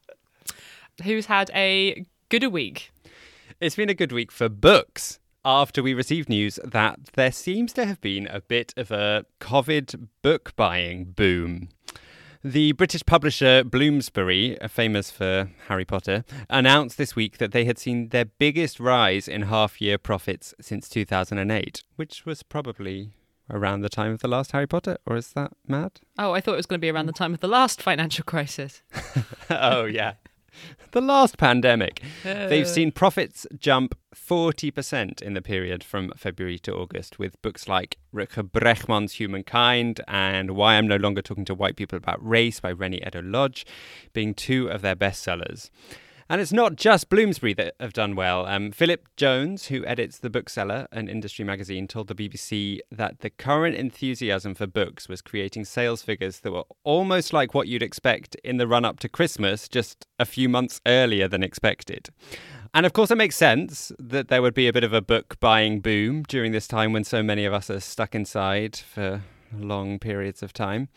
Who's 1.04 1.26
had 1.26 1.50
a 1.54 2.04
good 2.28 2.42
a 2.42 2.50
week? 2.50 2.90
It's 3.60 3.76
been 3.76 3.90
a 3.90 3.94
good 3.94 4.12
week 4.12 4.32
for 4.32 4.48
books 4.48 5.18
after 5.44 5.82
we 5.82 5.94
received 5.94 6.28
news 6.28 6.58
that 6.64 6.98
there 7.14 7.30
seems 7.30 7.72
to 7.74 7.86
have 7.86 8.00
been 8.00 8.26
a 8.26 8.40
bit 8.40 8.74
of 8.76 8.90
a 8.90 9.24
COVID 9.40 10.08
book 10.20 10.54
buying 10.56 11.04
boom. 11.04 11.68
The 12.44 12.72
British 12.72 13.04
publisher 13.04 13.64
Bloomsbury, 13.64 14.60
uh, 14.60 14.68
famous 14.68 15.10
for 15.10 15.50
Harry 15.68 15.84
Potter, 15.84 16.24
announced 16.48 16.98
this 16.98 17.16
week 17.16 17.38
that 17.38 17.52
they 17.52 17.64
had 17.64 17.78
seen 17.78 18.08
their 18.08 18.24
biggest 18.24 18.78
rise 18.78 19.28
in 19.28 19.42
half 19.42 19.80
year 19.80 19.98
profits 19.98 20.54
since 20.60 20.88
2008, 20.88 21.82
which 21.96 22.24
was 22.26 22.42
probably 22.42 23.10
around 23.50 23.80
the 23.80 23.88
time 23.88 24.12
of 24.12 24.20
the 24.20 24.28
last 24.28 24.52
Harry 24.52 24.66
Potter, 24.66 24.98
or 25.06 25.16
is 25.16 25.32
that 25.32 25.52
mad? 25.66 26.00
Oh, 26.18 26.32
I 26.32 26.40
thought 26.40 26.54
it 26.54 26.58
was 26.58 26.66
going 26.66 26.80
to 26.80 26.84
be 26.84 26.90
around 26.90 27.06
the 27.06 27.12
time 27.12 27.34
of 27.34 27.40
the 27.40 27.48
last 27.48 27.80
financial 27.80 28.24
crisis. 28.24 28.82
oh, 29.50 29.84
yeah. 29.84 30.14
the 30.92 31.00
last 31.00 31.38
pandemic. 31.38 32.02
Uh. 32.24 32.48
They've 32.48 32.68
seen 32.68 32.92
profits 32.92 33.46
jump 33.58 33.96
40% 34.14 35.22
in 35.22 35.34
the 35.34 35.42
period 35.42 35.84
from 35.84 36.12
February 36.16 36.58
to 36.60 36.74
August, 36.74 37.18
with 37.18 37.40
books 37.42 37.68
like 37.68 37.98
Rutger 38.14 38.50
Bregman's 38.50 39.14
Humankind 39.14 40.00
and 40.08 40.52
Why 40.52 40.76
I'm 40.76 40.86
No 40.86 40.96
Longer 40.96 41.22
Talking 41.22 41.44
to 41.46 41.54
White 41.54 41.76
People 41.76 41.98
About 41.98 42.26
Race 42.26 42.60
by 42.60 42.72
Reni 42.72 43.02
Eddo-Lodge 43.02 43.66
being 44.12 44.34
two 44.34 44.68
of 44.68 44.82
their 44.82 44.96
bestsellers. 44.96 45.70
And 46.28 46.40
it's 46.40 46.52
not 46.52 46.74
just 46.74 47.08
Bloomsbury 47.08 47.54
that 47.54 47.74
have 47.78 47.92
done 47.92 48.16
well. 48.16 48.46
Um, 48.46 48.72
Philip 48.72 49.06
Jones, 49.16 49.66
who 49.66 49.86
edits 49.86 50.18
The 50.18 50.28
Bookseller, 50.28 50.88
an 50.90 51.08
industry 51.08 51.44
magazine, 51.44 51.86
told 51.86 52.08
the 52.08 52.16
BBC 52.16 52.80
that 52.90 53.20
the 53.20 53.30
current 53.30 53.76
enthusiasm 53.76 54.56
for 54.56 54.66
books 54.66 55.08
was 55.08 55.22
creating 55.22 55.66
sales 55.66 56.02
figures 56.02 56.40
that 56.40 56.50
were 56.50 56.64
almost 56.82 57.32
like 57.32 57.54
what 57.54 57.68
you'd 57.68 57.82
expect 57.82 58.34
in 58.42 58.56
the 58.56 58.66
run 58.66 58.84
up 58.84 58.98
to 59.00 59.08
Christmas, 59.08 59.68
just 59.68 60.04
a 60.18 60.24
few 60.24 60.48
months 60.48 60.80
earlier 60.84 61.28
than 61.28 61.44
expected. 61.44 62.08
And 62.74 62.84
of 62.84 62.92
course, 62.92 63.12
it 63.12 63.16
makes 63.16 63.36
sense 63.36 63.92
that 63.98 64.26
there 64.26 64.42
would 64.42 64.54
be 64.54 64.66
a 64.66 64.72
bit 64.72 64.84
of 64.84 64.92
a 64.92 65.00
book 65.00 65.38
buying 65.38 65.80
boom 65.80 66.24
during 66.26 66.50
this 66.50 66.66
time 66.66 66.92
when 66.92 67.04
so 67.04 67.22
many 67.22 67.44
of 67.44 67.52
us 67.52 67.70
are 67.70 67.80
stuck 67.80 68.16
inside 68.16 68.76
for 68.76 69.22
long 69.56 70.00
periods 70.00 70.42
of 70.42 70.52
time. 70.52 70.88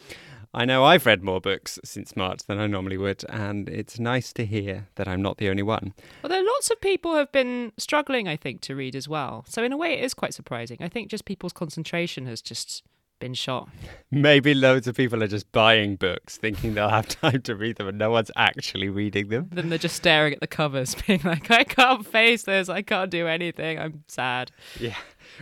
I 0.53 0.65
know 0.65 0.83
I've 0.83 1.05
read 1.05 1.23
more 1.23 1.39
books 1.39 1.77
since 1.83 2.15
March 2.15 2.39
than 2.47 2.59
I 2.59 2.65
normally 2.65 2.97
would, 2.97 3.23
and 3.29 3.69
it's 3.69 3.99
nice 3.99 4.33
to 4.33 4.45
hear 4.45 4.87
that 4.95 5.07
I'm 5.07 5.21
not 5.21 5.37
the 5.37 5.49
only 5.49 5.61
one. 5.61 5.93
Although 6.23 6.41
lots 6.41 6.71
of 6.71 6.81
people 6.81 7.15
have 7.15 7.31
been 7.31 7.71
struggling, 7.77 8.27
I 8.27 8.35
think, 8.35 8.61
to 8.61 8.75
read 8.75 8.95
as 8.95 9.07
well. 9.07 9.45
So, 9.47 9.63
in 9.63 9.71
a 9.71 9.77
way, 9.77 9.93
it 9.93 10.03
is 10.03 10.15
quite 10.15 10.33
surprising. 10.33 10.77
I 10.79 10.89
think 10.89 11.09
just 11.09 11.25
people's 11.25 11.53
concentration 11.53 12.25
has 12.25 12.41
just 12.41 12.83
been 13.19 13.33
shot. 13.33 13.69
Maybe 14.11 14.53
loads 14.53 14.88
of 14.88 14.95
people 14.95 15.21
are 15.23 15.27
just 15.27 15.51
buying 15.51 15.95
books 15.95 16.38
thinking 16.38 16.73
they'll 16.73 16.89
have 16.89 17.07
time 17.21 17.41
to 17.43 17.55
read 17.55 17.77
them 17.77 17.88
and 17.88 17.97
no 17.97 18.11
one's 18.11 18.31
actually 18.35 18.89
reading 18.89 19.29
them. 19.29 19.49
Then 19.51 19.69
they're 19.69 19.77
just 19.77 19.95
staring 19.95 20.33
at 20.33 20.39
the 20.39 20.47
covers, 20.47 20.95
being 21.07 21.21
like, 21.23 21.51
I 21.51 21.63
can't 21.63 22.05
face 22.05 22.43
this, 22.43 22.69
I 22.69 22.81
can't 22.81 23.11
do 23.11 23.27
anything, 23.27 23.79
I'm 23.79 24.03
sad. 24.07 24.51
Yeah. 24.79 24.97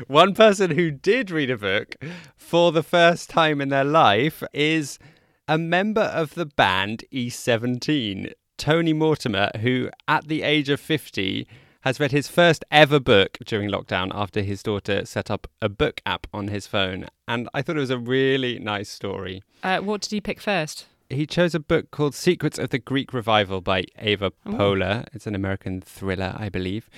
One 0.07 0.33
person 0.33 0.71
who 0.71 0.91
did 0.91 1.31
read 1.31 1.49
a 1.49 1.57
book 1.57 1.95
for 2.35 2.71
the 2.71 2.83
first 2.83 3.29
time 3.29 3.61
in 3.61 3.69
their 3.69 3.85
life 3.85 4.43
is 4.53 4.99
a 5.47 5.57
member 5.57 6.01
of 6.01 6.35
the 6.35 6.45
band 6.45 7.05
E17, 7.11 8.33
Tony 8.57 8.93
Mortimer, 8.93 9.51
who 9.61 9.89
at 10.07 10.27
the 10.27 10.41
age 10.41 10.69
of 10.69 10.79
50 10.79 11.47
has 11.87 11.99
read 11.99 12.11
his 12.11 12.27
first 12.27 12.65
ever 12.69 12.99
book 12.99 13.37
during 13.45 13.69
lockdown 13.69 14.11
after 14.13 14.41
his 14.41 14.61
daughter 14.61 15.05
set 15.05 15.31
up 15.31 15.47
a 15.61 15.69
book 15.69 16.01
app 16.05 16.27
on 16.33 16.49
his 16.49 16.67
phone. 16.67 17.07
And 17.27 17.47
I 17.53 17.61
thought 17.61 17.77
it 17.77 17.79
was 17.79 17.89
a 17.89 17.97
really 17.97 18.59
nice 18.59 18.89
story. 18.89 19.41
Uh, 19.63 19.79
what 19.79 20.01
did 20.01 20.11
he 20.11 20.21
pick 20.21 20.41
first? 20.41 20.85
He 21.09 21.25
chose 21.25 21.55
a 21.55 21.61
book 21.61 21.89
called 21.91 22.13
Secrets 22.13 22.59
of 22.59 22.71
the 22.71 22.79
Greek 22.79 23.13
Revival 23.13 23.61
by 23.61 23.85
Ava 23.99 24.33
Ooh. 24.45 24.51
Poehler. 24.51 25.05
It's 25.13 25.27
an 25.27 25.35
American 25.35 25.79
thriller, 25.79 26.35
I 26.37 26.49
believe. 26.49 26.89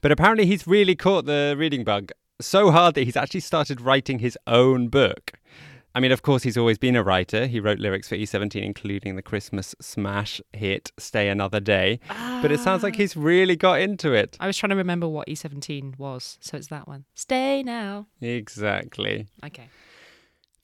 But 0.00 0.12
apparently, 0.12 0.46
he's 0.46 0.66
really 0.66 0.96
caught 0.96 1.26
the 1.26 1.54
reading 1.56 1.84
bug 1.84 2.10
so 2.40 2.70
hard 2.70 2.94
that 2.94 3.04
he's 3.04 3.16
actually 3.16 3.40
started 3.40 3.82
writing 3.82 4.20
his 4.20 4.38
own 4.46 4.88
book. 4.88 5.32
I 5.98 6.00
mean, 6.00 6.12
of 6.12 6.22
course, 6.22 6.44
he's 6.44 6.56
always 6.56 6.78
been 6.78 6.94
a 6.94 7.02
writer. 7.02 7.46
He 7.46 7.58
wrote 7.58 7.80
lyrics 7.80 8.08
for 8.08 8.14
E17, 8.14 8.62
including 8.62 9.16
the 9.16 9.20
Christmas 9.20 9.74
smash 9.80 10.40
hit 10.52 10.92
Stay 10.96 11.28
Another 11.28 11.58
Day. 11.58 11.98
Ah. 12.08 12.38
But 12.40 12.52
it 12.52 12.60
sounds 12.60 12.84
like 12.84 12.94
he's 12.94 13.16
really 13.16 13.56
got 13.56 13.80
into 13.80 14.12
it. 14.12 14.36
I 14.38 14.46
was 14.46 14.56
trying 14.56 14.70
to 14.70 14.76
remember 14.76 15.08
what 15.08 15.26
E17 15.26 15.98
was, 15.98 16.38
so 16.40 16.56
it's 16.56 16.68
that 16.68 16.86
one. 16.86 17.04
Stay 17.16 17.64
now. 17.64 18.06
Exactly. 18.20 19.26
Okay. 19.44 19.70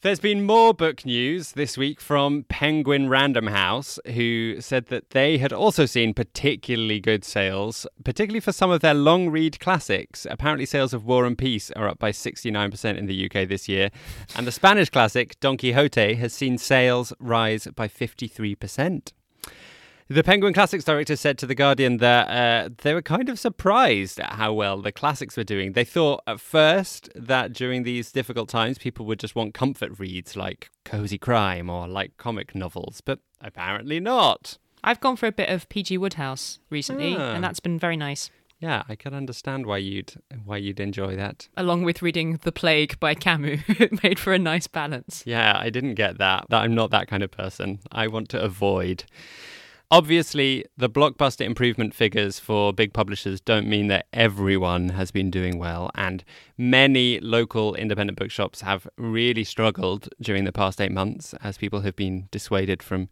There's 0.04 0.20
been 0.20 0.44
more 0.44 0.74
book 0.74 1.06
news 1.06 1.52
this 1.52 1.78
week 1.78 1.98
from 1.98 2.44
Penguin 2.50 3.08
Random 3.08 3.46
House, 3.46 3.98
who 4.04 4.60
said 4.60 4.88
that 4.88 5.08
they 5.12 5.38
had 5.38 5.50
also 5.50 5.86
seen 5.86 6.12
particularly 6.12 7.00
good 7.00 7.24
sales, 7.24 7.86
particularly 8.04 8.40
for 8.40 8.52
some 8.52 8.70
of 8.70 8.82
their 8.82 8.92
long 8.92 9.30
read 9.30 9.58
classics. 9.60 10.26
Apparently, 10.30 10.66
sales 10.66 10.92
of 10.92 11.06
War 11.06 11.24
and 11.24 11.38
Peace 11.38 11.70
are 11.70 11.88
up 11.88 11.98
by 11.98 12.12
69% 12.12 12.98
in 12.98 13.06
the 13.06 13.24
UK 13.24 13.48
this 13.48 13.66
year, 13.66 13.88
and 14.36 14.46
the 14.46 14.52
Spanish 14.52 14.90
classic 14.90 15.40
Don 15.40 15.56
Quixote 15.56 16.16
has 16.16 16.34
seen 16.34 16.58
sales 16.58 17.14
rise 17.18 17.66
by 17.74 17.88
53%. 17.88 19.14
The 20.08 20.22
Penguin 20.22 20.52
Classics 20.52 20.84
director 20.84 21.16
said 21.16 21.38
to 21.38 21.46
The 21.46 21.54
Guardian 21.54 21.96
that 21.96 22.28
uh, 22.28 22.68
they 22.82 22.92
were 22.92 23.00
kind 23.00 23.30
of 23.30 23.38
surprised 23.38 24.20
at 24.20 24.34
how 24.34 24.52
well 24.52 24.82
the 24.82 24.92
classics 24.92 25.34
were 25.36 25.44
doing. 25.44 25.72
They 25.72 25.84
thought 25.84 26.22
at 26.26 26.40
first 26.40 27.08
that 27.14 27.54
during 27.54 27.84
these 27.84 28.12
difficult 28.12 28.50
times, 28.50 28.76
people 28.76 29.06
would 29.06 29.18
just 29.18 29.34
want 29.34 29.54
comfort 29.54 29.98
reads 29.98 30.36
like 30.36 30.70
cozy 30.84 31.16
crime 31.16 31.70
or 31.70 31.88
like 31.88 32.16
comic 32.18 32.54
novels, 32.54 33.00
but 33.00 33.20
apparently 33.40 33.98
not. 33.98 34.58
I've 34.82 35.00
gone 35.00 35.16
for 35.16 35.24
a 35.26 35.32
bit 35.32 35.48
of 35.48 35.66
P.G. 35.70 35.96
Wodehouse 35.96 36.58
recently, 36.68 37.16
Ah. 37.16 37.32
and 37.32 37.42
that's 37.42 37.60
been 37.60 37.78
very 37.78 37.96
nice. 37.96 38.28
Yeah, 38.60 38.82
I 38.86 38.96
can 38.96 39.14
understand 39.14 39.64
why 39.66 39.78
you'd 39.78 40.14
why 40.44 40.58
you'd 40.58 40.80
enjoy 40.80 41.16
that. 41.16 41.48
Along 41.56 41.82
with 41.82 42.02
reading 42.02 42.38
The 42.42 42.52
Plague 42.52 43.00
by 43.00 43.14
Camus, 43.14 43.60
it 43.68 44.02
made 44.02 44.18
for 44.18 44.34
a 44.34 44.38
nice 44.38 44.66
balance. 44.66 45.22
Yeah, 45.26 45.56
I 45.58 45.70
didn't 45.70 45.94
get 45.94 46.18
that. 46.18 46.44
That 46.50 46.62
I'm 46.62 46.74
not 46.74 46.90
that 46.90 47.08
kind 47.08 47.22
of 47.22 47.30
person. 47.30 47.80
I 47.90 48.06
want 48.06 48.28
to 48.30 48.40
avoid. 48.42 49.04
Obviously, 49.90 50.64
the 50.76 50.88
blockbuster 50.88 51.44
improvement 51.44 51.94
figures 51.94 52.38
for 52.38 52.72
big 52.72 52.92
publishers 52.92 53.40
don't 53.40 53.68
mean 53.68 53.88
that 53.88 54.06
everyone 54.12 54.88
has 54.88 55.10
been 55.10 55.30
doing 55.30 55.58
well, 55.58 55.90
and 55.94 56.24
many 56.56 57.20
local 57.20 57.74
independent 57.74 58.18
bookshops 58.18 58.62
have 58.62 58.88
really 58.96 59.44
struggled 59.44 60.08
during 60.20 60.44
the 60.44 60.52
past 60.52 60.80
eight 60.80 60.90
months 60.90 61.34
as 61.42 61.58
people 61.58 61.82
have 61.82 61.94
been 61.94 62.28
dissuaded 62.30 62.82
from 62.82 63.08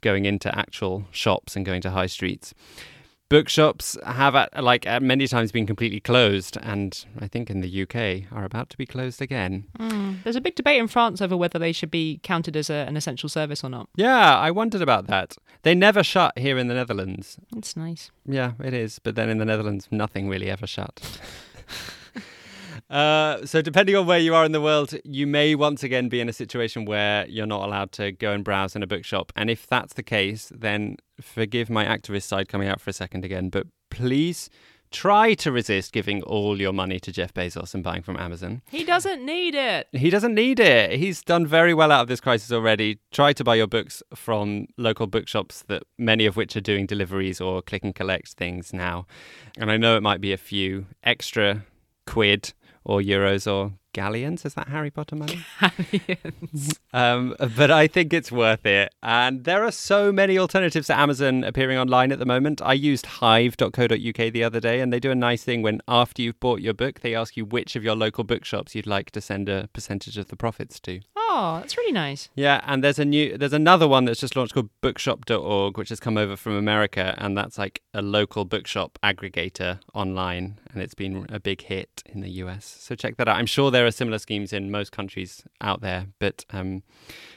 going 0.00 0.24
into 0.24 0.56
actual 0.58 1.06
shops 1.10 1.54
and 1.54 1.64
going 1.64 1.80
to 1.80 1.90
high 1.90 2.06
streets. 2.06 2.54
Bookshops 3.30 3.96
have, 4.04 4.34
at, 4.34 4.62
like, 4.62 4.86
at 4.86 5.02
many 5.02 5.28
times 5.28 5.52
been 5.52 5.66
completely 5.66 6.00
closed, 6.00 6.58
and 6.60 7.04
I 7.20 7.28
think 7.28 7.48
in 7.48 7.60
the 7.60 7.82
UK 7.82 8.30
are 8.36 8.44
about 8.44 8.70
to 8.70 8.76
be 8.76 8.84
closed 8.84 9.22
again. 9.22 9.66
Hmm. 9.78 10.14
There's 10.24 10.34
a 10.34 10.40
big 10.40 10.56
debate 10.56 10.80
in 10.80 10.88
France 10.88 11.22
over 11.22 11.36
whether 11.36 11.56
they 11.56 11.70
should 11.70 11.92
be 11.92 12.18
counted 12.24 12.56
as 12.56 12.68
a, 12.68 12.74
an 12.88 12.96
essential 12.96 13.28
service 13.28 13.62
or 13.62 13.70
not. 13.70 13.88
Yeah, 13.94 14.36
I 14.36 14.50
wondered 14.50 14.82
about 14.82 15.06
that. 15.06 15.36
They 15.62 15.76
never 15.76 16.02
shut 16.02 16.36
here 16.36 16.58
in 16.58 16.66
the 16.66 16.74
Netherlands. 16.74 17.38
It's 17.56 17.76
nice. 17.76 18.10
Yeah, 18.26 18.52
it 18.62 18.74
is. 18.74 18.98
But 18.98 19.14
then 19.14 19.28
in 19.28 19.38
the 19.38 19.44
Netherlands, 19.44 19.86
nothing 19.92 20.28
really 20.28 20.50
ever 20.50 20.66
shut. 20.66 21.00
uh, 22.90 23.46
so, 23.46 23.62
depending 23.62 23.94
on 23.94 24.06
where 24.06 24.18
you 24.18 24.34
are 24.34 24.44
in 24.44 24.52
the 24.52 24.60
world, 24.60 24.94
you 25.04 25.26
may 25.26 25.54
once 25.54 25.82
again 25.82 26.08
be 26.08 26.20
in 26.20 26.28
a 26.28 26.32
situation 26.32 26.84
where 26.84 27.26
you're 27.28 27.46
not 27.46 27.64
allowed 27.64 27.92
to 27.92 28.10
go 28.10 28.32
and 28.32 28.42
browse 28.42 28.74
in 28.74 28.82
a 28.82 28.86
bookshop. 28.86 29.32
And 29.36 29.48
if 29.48 29.66
that's 29.66 29.94
the 29.94 30.02
case, 30.02 30.50
then 30.54 30.96
forgive 31.20 31.70
my 31.70 31.84
activist 31.84 32.24
side 32.24 32.48
coming 32.48 32.68
out 32.68 32.80
for 32.80 32.90
a 32.90 32.92
second 32.92 33.24
again, 33.24 33.48
but 33.48 33.68
please 33.90 34.50
try 34.90 35.34
to 35.34 35.52
resist 35.52 35.92
giving 35.92 36.20
all 36.22 36.60
your 36.60 36.72
money 36.72 36.98
to 36.98 37.12
Jeff 37.12 37.32
Bezos 37.32 37.74
and 37.74 37.84
buying 37.84 38.02
from 38.02 38.16
Amazon. 38.16 38.60
He 38.70 38.82
doesn't 38.82 39.24
need 39.24 39.54
it. 39.54 39.86
He 39.92 40.10
doesn't 40.10 40.34
need 40.34 40.58
it. 40.58 40.98
He's 40.98 41.22
done 41.22 41.46
very 41.46 41.72
well 41.72 41.92
out 41.92 42.02
of 42.02 42.08
this 42.08 42.20
crisis 42.20 42.50
already. 42.50 42.98
Try 43.12 43.32
to 43.34 43.44
buy 43.44 43.54
your 43.54 43.68
books 43.68 44.02
from 44.14 44.66
local 44.76 45.06
bookshops 45.06 45.62
that 45.68 45.84
many 45.96 46.26
of 46.26 46.36
which 46.36 46.56
are 46.56 46.60
doing 46.60 46.86
deliveries 46.86 47.40
or 47.40 47.62
click 47.62 47.84
and 47.84 47.94
collect 47.94 48.32
things 48.32 48.72
now. 48.72 49.06
And 49.58 49.70
I 49.70 49.76
know 49.76 49.96
it 49.96 50.02
might 50.02 50.20
be 50.20 50.32
a 50.32 50.36
few 50.36 50.86
extra 51.04 51.64
quid 52.06 52.52
or 52.84 53.00
euros 53.00 53.50
or 53.50 53.72
galleons. 53.92 54.44
Is 54.44 54.54
that 54.54 54.68
Harry 54.68 54.90
Potter 54.90 55.16
money? 55.16 55.44
Um, 56.92 57.36
but 57.56 57.70
I 57.70 57.86
think 57.86 58.12
it's 58.12 58.32
worth 58.32 58.66
it. 58.66 58.92
And 59.00 59.44
there 59.44 59.64
are 59.64 59.70
so 59.70 60.10
many 60.10 60.36
alternatives 60.36 60.88
to 60.88 60.98
Amazon 60.98 61.44
appearing 61.44 61.78
online 61.78 62.10
at 62.10 62.18
the 62.18 62.26
moment. 62.26 62.60
I 62.60 62.72
used 62.72 63.06
hive.co.uk 63.06 64.32
the 64.32 64.44
other 64.44 64.58
day, 64.58 64.80
and 64.80 64.92
they 64.92 64.98
do 64.98 65.12
a 65.12 65.14
nice 65.14 65.44
thing 65.44 65.62
when 65.62 65.80
after 65.86 66.20
you've 66.20 66.40
bought 66.40 66.60
your 66.60 66.74
book, 66.74 67.00
they 67.00 67.14
ask 67.14 67.36
you 67.36 67.44
which 67.44 67.76
of 67.76 67.84
your 67.84 67.94
local 67.94 68.24
bookshops 68.24 68.74
you'd 68.74 68.88
like 68.88 69.12
to 69.12 69.20
send 69.20 69.48
a 69.48 69.68
percentage 69.72 70.18
of 70.18 70.28
the 70.28 70.36
profits 70.36 70.80
to. 70.80 71.00
Oh, 71.32 71.60
that's 71.60 71.76
really 71.76 71.92
nice. 71.92 72.28
Yeah, 72.34 72.60
and 72.64 72.82
there's 72.82 72.98
a 72.98 73.04
new 73.04 73.38
there's 73.38 73.52
another 73.52 73.86
one 73.86 74.04
that's 74.04 74.18
just 74.18 74.34
launched 74.34 74.52
called 74.52 74.68
bookshop.org 74.80 75.78
which 75.78 75.90
has 75.90 76.00
come 76.00 76.18
over 76.18 76.34
from 76.34 76.54
America 76.54 77.14
and 77.18 77.38
that's 77.38 77.56
like 77.56 77.82
a 77.94 78.02
local 78.02 78.44
bookshop 78.44 78.98
aggregator 79.04 79.78
online 79.94 80.58
and 80.72 80.82
it's 80.82 80.94
been 80.94 81.26
a 81.28 81.38
big 81.38 81.62
hit 81.62 82.02
in 82.06 82.20
the 82.20 82.30
US. 82.42 82.64
So 82.80 82.96
check 82.96 83.16
that 83.16 83.28
out. 83.28 83.36
I'm 83.36 83.46
sure 83.46 83.70
there 83.70 83.86
are 83.86 83.92
similar 83.92 84.18
schemes 84.18 84.52
in 84.52 84.72
most 84.72 84.90
countries 84.90 85.44
out 85.60 85.82
there, 85.82 86.08
but 86.18 86.44
um, 86.50 86.82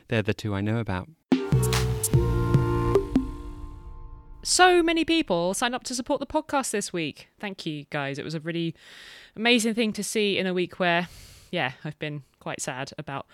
they're 0.08 0.24
the 0.24 0.34
two 0.34 0.56
I 0.56 0.62
know 0.62 0.80
about. 0.80 1.08
So 4.42 4.82
many 4.82 5.06
people 5.06 5.54
signed 5.54 5.76
up 5.76 5.84
to 5.84 5.94
support 5.94 6.20
the 6.20 6.26
podcast 6.26 6.72
this 6.72 6.92
week. 6.92 7.28
Thank 7.40 7.68
you, 7.68 7.86
guys. 7.92 8.18
It 8.18 8.26
was 8.26 8.34
a 8.34 8.40
really 8.40 8.74
amazing 9.36 9.76
thing 9.76 9.94
to 9.94 10.04
see 10.04 10.40
in 10.40 10.48
a 10.48 10.54
week 10.54 10.80
where, 10.80 11.10
yeah, 11.52 11.74
I've 11.86 12.00
been 12.00 12.24
quite 12.40 12.60
sad 12.60 12.92
about 12.98 13.28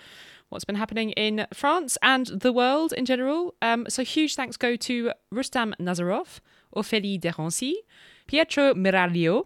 what's 0.50 0.66
been 0.66 0.76
happening 0.76 1.12
in 1.12 1.48
France 1.54 1.98
and 2.02 2.28
the 2.28 2.52
world 2.52 2.94
in 2.94 3.06
general. 3.06 3.56
Um, 3.62 3.86
so 3.88 4.04
huge 4.04 4.36
thanks 4.36 4.58
go 4.58 4.76
to 4.76 5.12
Rustam 5.32 5.74
Nazarov, 5.80 6.40
Ophélie 6.76 7.20
Derancy, 7.20 7.76
Pietro 8.28 8.74
Miraglio, 8.74 9.46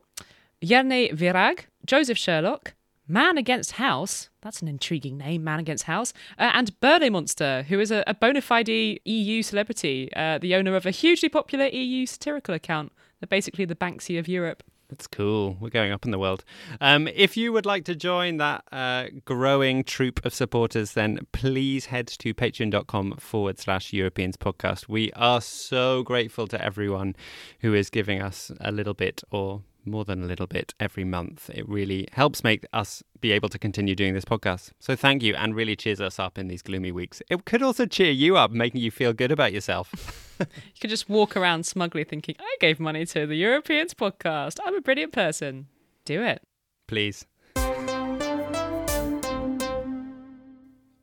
Yerne 0.61 1.13
Virag, 1.13 1.65
Joseph 1.85 2.17
Sherlock, 2.17 2.73
Man 3.07 3.37
Against 3.37 3.73
House, 3.73 4.29
that's 4.41 4.61
an 4.61 4.67
intriguing 4.69 5.17
name, 5.17 5.43
Man 5.43 5.59
Against 5.59 5.83
House, 5.83 6.13
uh, 6.39 6.51
and 6.53 6.79
Berlaymonster, 6.79 7.65
who 7.65 7.79
is 7.79 7.91
a, 7.91 8.03
a 8.07 8.13
bona 8.13 8.41
fide 8.41 8.69
EU 8.69 9.43
celebrity, 9.43 10.09
uh, 10.15 10.37
the 10.37 10.55
owner 10.55 10.75
of 10.75 10.85
a 10.85 10.91
hugely 10.91 11.27
popular 11.27 11.65
EU 11.65 12.05
satirical 12.05 12.53
account. 12.53 12.91
Basically 13.29 13.63
the 13.63 13.75
Banksy 13.75 14.19
of 14.19 14.27
Europe. 14.27 14.63
That's 14.89 15.07
cool. 15.07 15.57
We're 15.59 15.69
going 15.69 15.91
up 15.91 16.05
in 16.05 16.11
the 16.11 16.19
world. 16.19 16.43
Um, 16.79 17.07
if 17.07 17.35
you 17.35 17.51
would 17.51 17.65
like 17.65 17.85
to 17.85 17.95
join 17.95 18.37
that 18.37 18.63
uh, 18.71 19.07
growing 19.25 19.83
troop 19.83 20.23
of 20.25 20.33
supporters, 20.33 20.93
then 20.93 21.25
please 21.31 21.87
head 21.87 22.07
to 22.07 22.33
patreon.com 22.33 23.15
forward 23.17 23.57
slash 23.59 23.91
Europeans 23.91 24.37
podcast. 24.37 24.87
We 24.87 25.11
are 25.13 25.41
so 25.41 26.03
grateful 26.03 26.47
to 26.47 26.63
everyone 26.63 27.15
who 27.61 27.73
is 27.73 27.89
giving 27.89 28.21
us 28.21 28.51
a 28.59 28.71
little 28.71 28.93
bit 28.93 29.23
or 29.31 29.63
more 29.85 30.05
than 30.05 30.23
a 30.23 30.25
little 30.25 30.47
bit 30.47 30.73
every 30.79 31.03
month. 31.03 31.49
It 31.53 31.67
really 31.67 32.07
helps 32.11 32.43
make 32.43 32.65
us 32.73 33.03
be 33.21 33.31
able 33.31 33.49
to 33.49 33.59
continue 33.59 33.95
doing 33.95 34.13
this 34.13 34.25
podcast. 34.25 34.71
So 34.79 34.95
thank 34.95 35.23
you 35.23 35.35
and 35.35 35.55
really 35.55 35.75
cheers 35.75 36.01
us 36.01 36.19
up 36.19 36.37
in 36.37 36.47
these 36.47 36.61
gloomy 36.61 36.91
weeks. 36.91 37.21
It 37.29 37.45
could 37.45 37.61
also 37.61 37.85
cheer 37.85 38.11
you 38.11 38.37
up, 38.37 38.51
making 38.51 38.81
you 38.81 38.91
feel 38.91 39.13
good 39.13 39.31
about 39.31 39.53
yourself. 39.53 40.19
You 40.39 40.79
could 40.81 40.89
just 40.89 41.09
walk 41.09 41.37
around 41.37 41.65
smugly 41.65 42.03
thinking, 42.03 42.35
I 42.39 42.55
gave 42.59 42.79
money 42.79 43.05
to 43.07 43.25
the 43.25 43.35
Europeans 43.35 43.93
podcast. 43.93 44.57
I'm 44.65 44.75
a 44.75 44.81
brilliant 44.81 45.13
person. 45.13 45.67
Do 46.05 46.23
it. 46.23 46.41
Please. 46.87 47.25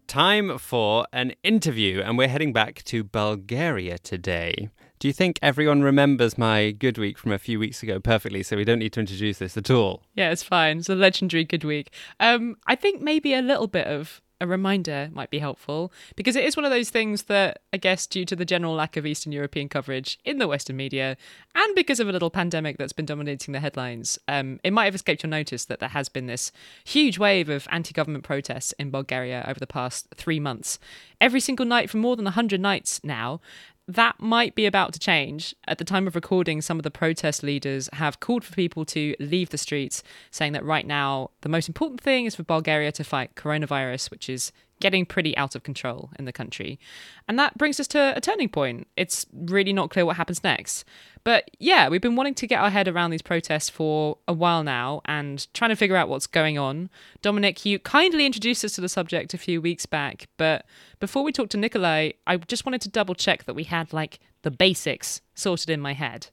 Time 0.07 0.59
for 0.59 1.07
an 1.13 1.33
interview, 1.45 2.03
and 2.03 2.19
we're 2.19 2.29
heading 2.29 2.53
back 2.53 2.83
to 2.85 3.05
Bulgaria 3.05 3.97
today. 3.99 4.69
Do 5.01 5.09
you 5.09 5.15
think 5.15 5.39
everyone 5.41 5.81
remembers 5.81 6.37
my 6.37 6.73
good 6.73 6.99
week 6.99 7.17
from 7.17 7.33
a 7.33 7.39
few 7.39 7.59
weeks 7.59 7.83
ago 7.83 7.99
perfectly, 7.99 8.43
so 8.43 8.55
we 8.55 8.65
don't 8.65 8.81
need 8.81 8.93
to 8.93 9.01
introduce 9.01 9.39
this 9.39 9.57
at 9.57 9.71
all? 9.71 10.03
Yeah, 10.15 10.31
it's 10.31 10.43
fine. 10.43 10.81
It's 10.81 10.91
a 10.91 10.95
legendary 10.95 11.47
good 11.47 11.65
week. 11.65 11.91
Um, 12.21 12.59
I 12.67 12.75
think 12.75 13.01
maybe 13.01 13.33
a 13.33 13.41
little 13.41 13.67
bit 13.67 13.87
of 13.87 14.21
a 14.41 14.47
reminder 14.47 15.11
might 15.13 15.31
be 15.31 15.39
helpful 15.39 15.93
because 16.17 16.35
it 16.35 16.45
is 16.45 16.57
one 16.57 16.65
of 16.65 16.71
those 16.71 16.89
things 16.89 17.25
that 17.25 17.61
I 17.73 17.77
guess 17.77 18.07
due 18.07 18.25
to 18.25 18.35
the 18.35 18.45
general 18.45 18.75
lack 18.75 18.97
of 18.97 19.05
Eastern 19.05 19.33
European 19.33 19.69
coverage 19.69 20.19
in 20.25 20.39
the 20.39 20.49
Western 20.49 20.77
media 20.77 21.17
and 21.55 21.75
because 21.75 22.01
of 22.01 22.09
a 22.09 22.13
little 22.13 22.31
pandemic 22.31 22.79
that's 22.79 22.93
been 22.93 23.05
dominating 23.05 23.53
the 23.53 23.61
headlines, 23.61 24.19
um, 24.29 24.59
it 24.65 24.73
might 24.73 24.87
have 24.87 24.95
escaped 24.95 25.23
your 25.23 25.31
notice 25.31 25.67
that 25.67 25.81
there 25.81 25.91
has 25.91 26.09
been 26.09 26.27
this 26.27 26.53
huge 26.85 27.19
wave 27.19 27.49
of 27.51 27.69
anti-government 27.71 28.25
protests 28.25 28.73
in 28.79 28.91
Bulgaria 28.91 29.45
over 29.47 29.61
the 29.61 29.67
past 29.67 30.09
three 30.15 30.41
months. 30.41 30.79
Every 31.21 31.41
single 31.41 31.67
night 31.67 31.91
for 31.91 31.99
more 31.99 32.17
than 32.17 32.25
100 32.25 32.61
nights 32.61 33.05
now, 33.05 33.41
that 33.95 34.21
might 34.21 34.55
be 34.55 34.67
about 34.67 34.93
to 34.93 34.99
change. 34.99 35.55
At 35.67 35.79
the 35.79 35.85
time 35.85 36.07
of 36.07 36.15
recording, 36.15 36.61
some 36.61 36.79
of 36.79 36.83
the 36.83 36.91
protest 36.91 37.43
leaders 37.43 37.89
have 37.95 38.21
called 38.21 38.45
for 38.45 38.55
people 38.55 38.85
to 38.87 39.15
leave 39.19 39.51
the 39.51 39.59
streets, 39.59 40.03
saying 40.31 40.53
that 40.53 40.65
right 40.65 40.87
now 40.87 41.31
the 41.41 41.49
most 41.49 41.69
important 41.69 42.01
thing 42.01 42.27
is 42.27 42.35
for 42.35 42.43
Bulgaria 42.43 42.93
to 42.93 43.05
fight 43.05 43.35
coronavirus, 43.35 44.11
which 44.11 44.29
is 44.29 44.53
getting 44.81 45.07
pretty 45.07 45.37
out 45.37 45.55
of 45.55 45.63
control 45.63 46.11
in 46.19 46.25
the 46.25 46.33
country. 46.33 46.79
And 47.29 47.39
that 47.39 47.57
brings 47.57 47.79
us 47.79 47.87
to 47.89 48.15
a 48.17 48.21
turning 48.21 48.49
point. 48.49 48.89
It's 48.97 49.27
really 49.33 49.73
not 49.73 49.91
clear 49.91 50.05
what 50.05 50.17
happens 50.17 50.43
next. 50.43 50.85
But 51.23 51.51
yeah, 51.59 51.89
we've 51.89 52.01
been 52.01 52.17
wanting 52.17 52.35
to 52.35 52.47
get 52.47 52.61
our 52.61 52.71
head 52.71 52.89
around 52.89 53.11
these 53.11 53.23
protests 53.23 53.69
for 53.69 54.19
a 54.27 54.33
while 54.33 54.65
now 54.65 55.03
and 55.05 55.47
trying 55.53 55.69
to 55.69 55.77
figure 55.77 55.97
out 55.97 56.09
what's 56.09 56.27
going 56.27 56.59
on. 56.59 56.89
Dominic, 57.21 57.65
you 57.67 57.79
kindly 57.79 58.25
introduced 58.25 58.65
us 58.65 58.73
to 58.73 58.81
the 58.81 58.89
subject 58.89 59.35
a 59.35 59.39
few 59.39 59.61
weeks 59.61 59.87
back, 59.87 60.29
but 60.39 60.65
before 60.99 61.23
we 61.23 61.33
talk 61.33 61.51
to 61.51 61.59
Nikolay, 61.59 62.15
I 62.27 62.39
just 62.39 62.65
wanted 62.65 62.81
to 62.83 62.89
double 62.89 63.15
check 63.15 63.45
that 63.45 63.55
we 63.55 63.65
had 63.65 63.93
like 63.93 64.19
the 64.43 64.51
basics 64.51 65.21
sorted 65.35 65.69
in 65.69 65.81
my 65.81 65.93
head. 65.93 66.29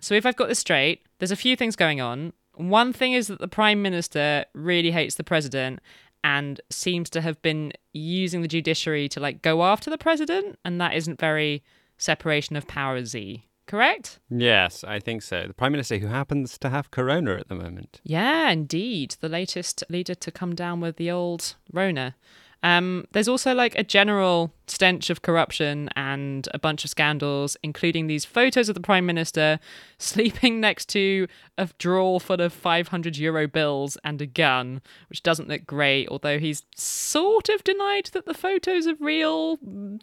So 0.00 0.14
if 0.14 0.24
I've 0.24 0.36
got 0.36 0.48
this 0.48 0.60
straight, 0.60 1.02
there's 1.18 1.32
a 1.32 1.36
few 1.36 1.56
things 1.56 1.76
going 1.76 2.00
on. 2.00 2.32
One 2.54 2.92
thing 2.92 3.12
is 3.12 3.28
that 3.28 3.40
the 3.40 3.48
prime 3.48 3.82
minister 3.82 4.44
really 4.54 4.90
hates 4.90 5.14
the 5.14 5.24
president 5.24 5.80
and 6.24 6.60
seems 6.70 7.10
to 7.10 7.20
have 7.20 7.40
been 7.42 7.72
using 7.92 8.42
the 8.42 8.48
judiciary 8.48 9.08
to 9.10 9.20
like 9.20 9.42
go 9.42 9.62
after 9.64 9.90
the 9.90 9.98
president, 9.98 10.58
and 10.64 10.80
that 10.80 10.94
isn't 10.94 11.20
very 11.20 11.62
separation 11.98 12.56
of 12.56 12.66
powers 12.66 13.14
y. 13.14 13.44
Correct? 13.66 14.18
Yes, 14.28 14.82
I 14.82 14.98
think 14.98 15.22
so. 15.22 15.46
The 15.46 15.54
Prime 15.54 15.70
Minister, 15.70 15.98
who 15.98 16.08
happens 16.08 16.58
to 16.58 16.70
have 16.70 16.90
corona 16.90 17.36
at 17.36 17.48
the 17.48 17.54
moment. 17.54 18.00
Yeah, 18.02 18.50
indeed. 18.50 19.14
The 19.20 19.28
latest 19.28 19.84
leader 19.88 20.16
to 20.16 20.32
come 20.32 20.56
down 20.56 20.80
with 20.80 20.96
the 20.96 21.10
old 21.12 21.54
Rona. 21.72 22.16
Um, 22.62 23.06
there's 23.12 23.28
also 23.28 23.54
like 23.54 23.74
a 23.76 23.82
general 23.82 24.52
stench 24.66 25.10
of 25.10 25.22
corruption 25.22 25.88
and 25.96 26.48
a 26.52 26.58
bunch 26.58 26.84
of 26.84 26.90
scandals, 26.90 27.56
including 27.62 28.06
these 28.06 28.24
photos 28.24 28.68
of 28.68 28.74
the 28.74 28.80
Prime 28.80 29.06
Minister 29.06 29.58
sleeping 29.98 30.60
next 30.60 30.88
to 30.90 31.26
a 31.58 31.68
drawer 31.78 32.20
full 32.20 32.40
of 32.40 32.52
500 32.52 33.16
euro 33.16 33.48
bills 33.48 33.96
and 34.04 34.20
a 34.20 34.26
gun, 34.26 34.82
which 35.08 35.22
doesn't 35.22 35.48
look 35.48 35.66
great, 35.66 36.08
although 36.08 36.38
he's 36.38 36.64
sort 36.76 37.48
of 37.48 37.64
denied 37.64 38.10
that 38.12 38.26
the 38.26 38.34
photos 38.34 38.86
are 38.86 38.96
real, 39.00 39.58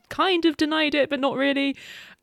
kind 0.10 0.46
of 0.46 0.58
denied 0.58 0.96
it, 0.96 1.10
but 1.10 1.20
not 1.20 1.36
really. 1.36 1.76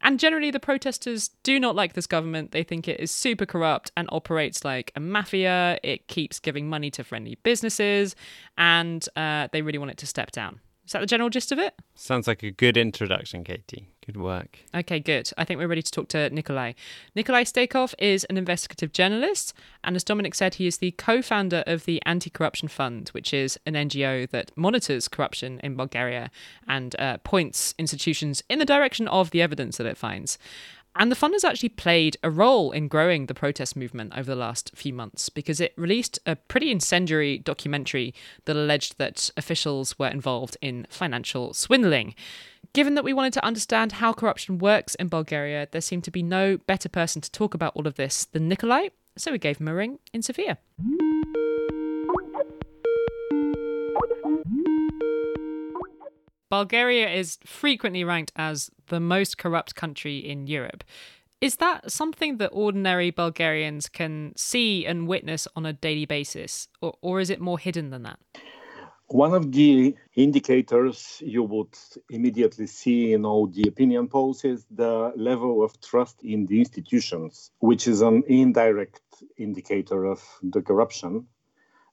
And 0.05 0.21
generally, 0.21 0.51
the 0.51 0.61
protesters 0.61 1.31
do 1.43 1.59
not 1.59 1.75
like 1.75 1.95
this 1.95 2.07
government. 2.07 2.53
They 2.53 2.63
think 2.63 2.87
it 2.87 3.01
is 3.01 3.11
super 3.11 3.47
corrupt 3.47 3.91
and 3.97 4.07
operates 4.13 4.63
like 4.63 4.93
a 4.95 5.01
mafia. 5.01 5.79
It 5.83 6.09
keeps 6.09 6.39
giving 6.39 6.69
money 6.69 6.91
to 6.91 7.03
friendly 7.03 7.39
businesses, 7.43 8.15
and 8.59 9.05
uh, 9.17 9.49
they 9.51 9.63
really 9.63 9.79
want 9.79 9.93
it 9.93 9.99
to 9.99 10.07
step 10.07 10.31
down. 10.31 10.61
Is 10.87 10.93
that 10.93 11.01
the 11.01 11.07
general 11.07 11.31
gist 11.31 11.51
of 11.51 11.59
it? 11.59 11.75
Sounds 11.95 12.27
like 12.27 12.43
a 12.43 12.51
good 12.51 12.77
introduction, 12.77 13.43
Katy. 13.43 13.89
Good 14.05 14.19
work. 14.19 14.59
Okay, 14.75 15.01
good. 15.01 15.31
I 15.39 15.45
think 15.45 15.59
we're 15.59 15.67
ready 15.67 15.81
to 15.81 15.91
talk 15.91 16.09
to 16.09 16.29
Nikolay. 16.29 16.75
Nikolay 17.15 17.45
Staykov 17.45 17.95
is 17.99 18.25
an 18.25 18.37
investigative 18.37 18.93
journalist, 18.93 19.55
and 19.83 19.97
as 19.97 20.05
Dominic 20.05 20.35
said, 20.35 20.57
he 20.57 20.67
is 20.67 20.79
the 20.79 20.91
co 20.93 21.23
founder 21.23 21.65
of 21.67 21.87
the 21.87 22.03
Anti 22.05 22.29
Corruption 22.29 22.69
Fund, 22.69 23.09
which 23.11 23.33
is 23.33 23.59
an 23.65 23.73
NGO 23.73 24.29
that 24.29 24.51
monitors 24.57 25.09
corruption 25.09 25.59
in 25.65 25.75
Bulgaria 25.75 26.31
and 26.69 26.95
uh, 26.99 27.17
points 27.19 27.75
institutions 27.79 28.43
in 28.51 28.59
the 28.59 28.67
direction 28.67 29.09
of 29.09 29.31
the 29.31 29.41
evidence 29.41 29.79
that 29.79 29.87
it 29.87 29.97
finds. 29.97 30.37
And 30.97 31.11
the 31.11 31.17
fund 31.17 31.35
has 31.35 31.45
actually 31.45 31.71
played 31.71 32.17
a 32.23 32.31
role 32.31 32.71
in 32.71 32.87
growing 32.87 33.27
the 33.27 33.35
protest 33.35 33.75
movement 33.75 34.13
over 34.17 34.31
the 34.31 34.37
last 34.37 34.71
few 34.77 34.93
months 34.93 35.29
because 35.29 35.61
it 35.61 35.75
released 35.77 36.21
a 36.25 36.37
pretty 36.37 36.71
incendiary 36.71 37.39
documentary 37.39 38.15
that 38.45 38.57
alleged 38.57 38.99
that 38.99 39.31
officials 39.37 39.99
were 39.99 40.09
involved 40.09 40.57
in 40.61 40.87
financial 40.89 41.53
swindling. 41.53 42.15
Given 42.73 42.95
that 42.95 43.05
we 43.05 43.13
wanted 43.13 43.33
to 43.35 43.45
understand 43.45 43.93
how 43.93 44.13
corruption 44.13 44.59
works 44.59 44.95
in 44.95 45.09
Bulgaria, 45.09 45.69
there 45.71 45.81
seemed 45.81 46.05
to 46.05 46.11
be 46.13 46.23
no 46.23 46.59
better 46.59 46.89
person 46.89 47.21
to 47.23 47.31
talk 47.31 47.55
about 47.55 47.75
all 47.75 47.87
of 47.87 47.97
this 47.97 48.25
than 48.27 48.49
Nikolay, 48.49 48.91
so 49.17 49.33
we 49.33 49.39
gave 49.39 49.59
him 49.59 49.69
a 49.69 49.75
ring 49.75 49.99
in 50.13 50.23
Sofia. 50.23 50.59
Bulgaria 56.59 57.09
is 57.23 57.39
frequently 57.45 58.05
ranked 58.05 58.33
as 58.37 58.71
the 58.87 59.01
most 59.01 59.33
corrupt 59.43 59.75
country 59.75 60.19
in 60.33 60.47
Europe. 60.47 60.85
Is 61.41 61.57
that 61.57 61.91
something 61.91 62.33
that 62.41 62.51
ordinary 62.65 63.11
Bulgarians 63.11 63.89
can 63.89 64.15
see 64.37 64.87
and 64.87 65.09
witness 65.15 65.43
on 65.57 65.67
a 65.67 65.73
daily 65.73 66.07
basis, 66.07 66.69
or, 66.81 66.93
or 67.07 67.15
is 67.25 67.29
it 67.35 67.41
more 67.49 67.59
hidden 67.59 67.91
than 67.91 68.03
that? 68.05 68.21
One 69.09 69.35
of 69.35 69.45
the 69.51 69.97
indicators 70.15 71.21
you 71.35 71.43
would 71.43 71.75
immediately 72.09 72.69
see 72.69 73.13
in 73.15 73.27
all 73.27 73.49
the 73.49 73.67
opinion 73.73 74.07
polls 74.07 74.45
is 74.45 74.65
the 74.71 75.13
level 75.17 75.65
of 75.65 75.71
trust 75.81 76.17
in 76.23 76.47
the 76.47 76.61
institutions, 76.61 77.51
which 77.59 77.89
is 77.89 78.01
an 78.01 78.23
indirect 78.29 79.03
indicator 79.37 80.05
of 80.05 80.21
the 80.55 80.63
corruption. 80.63 81.27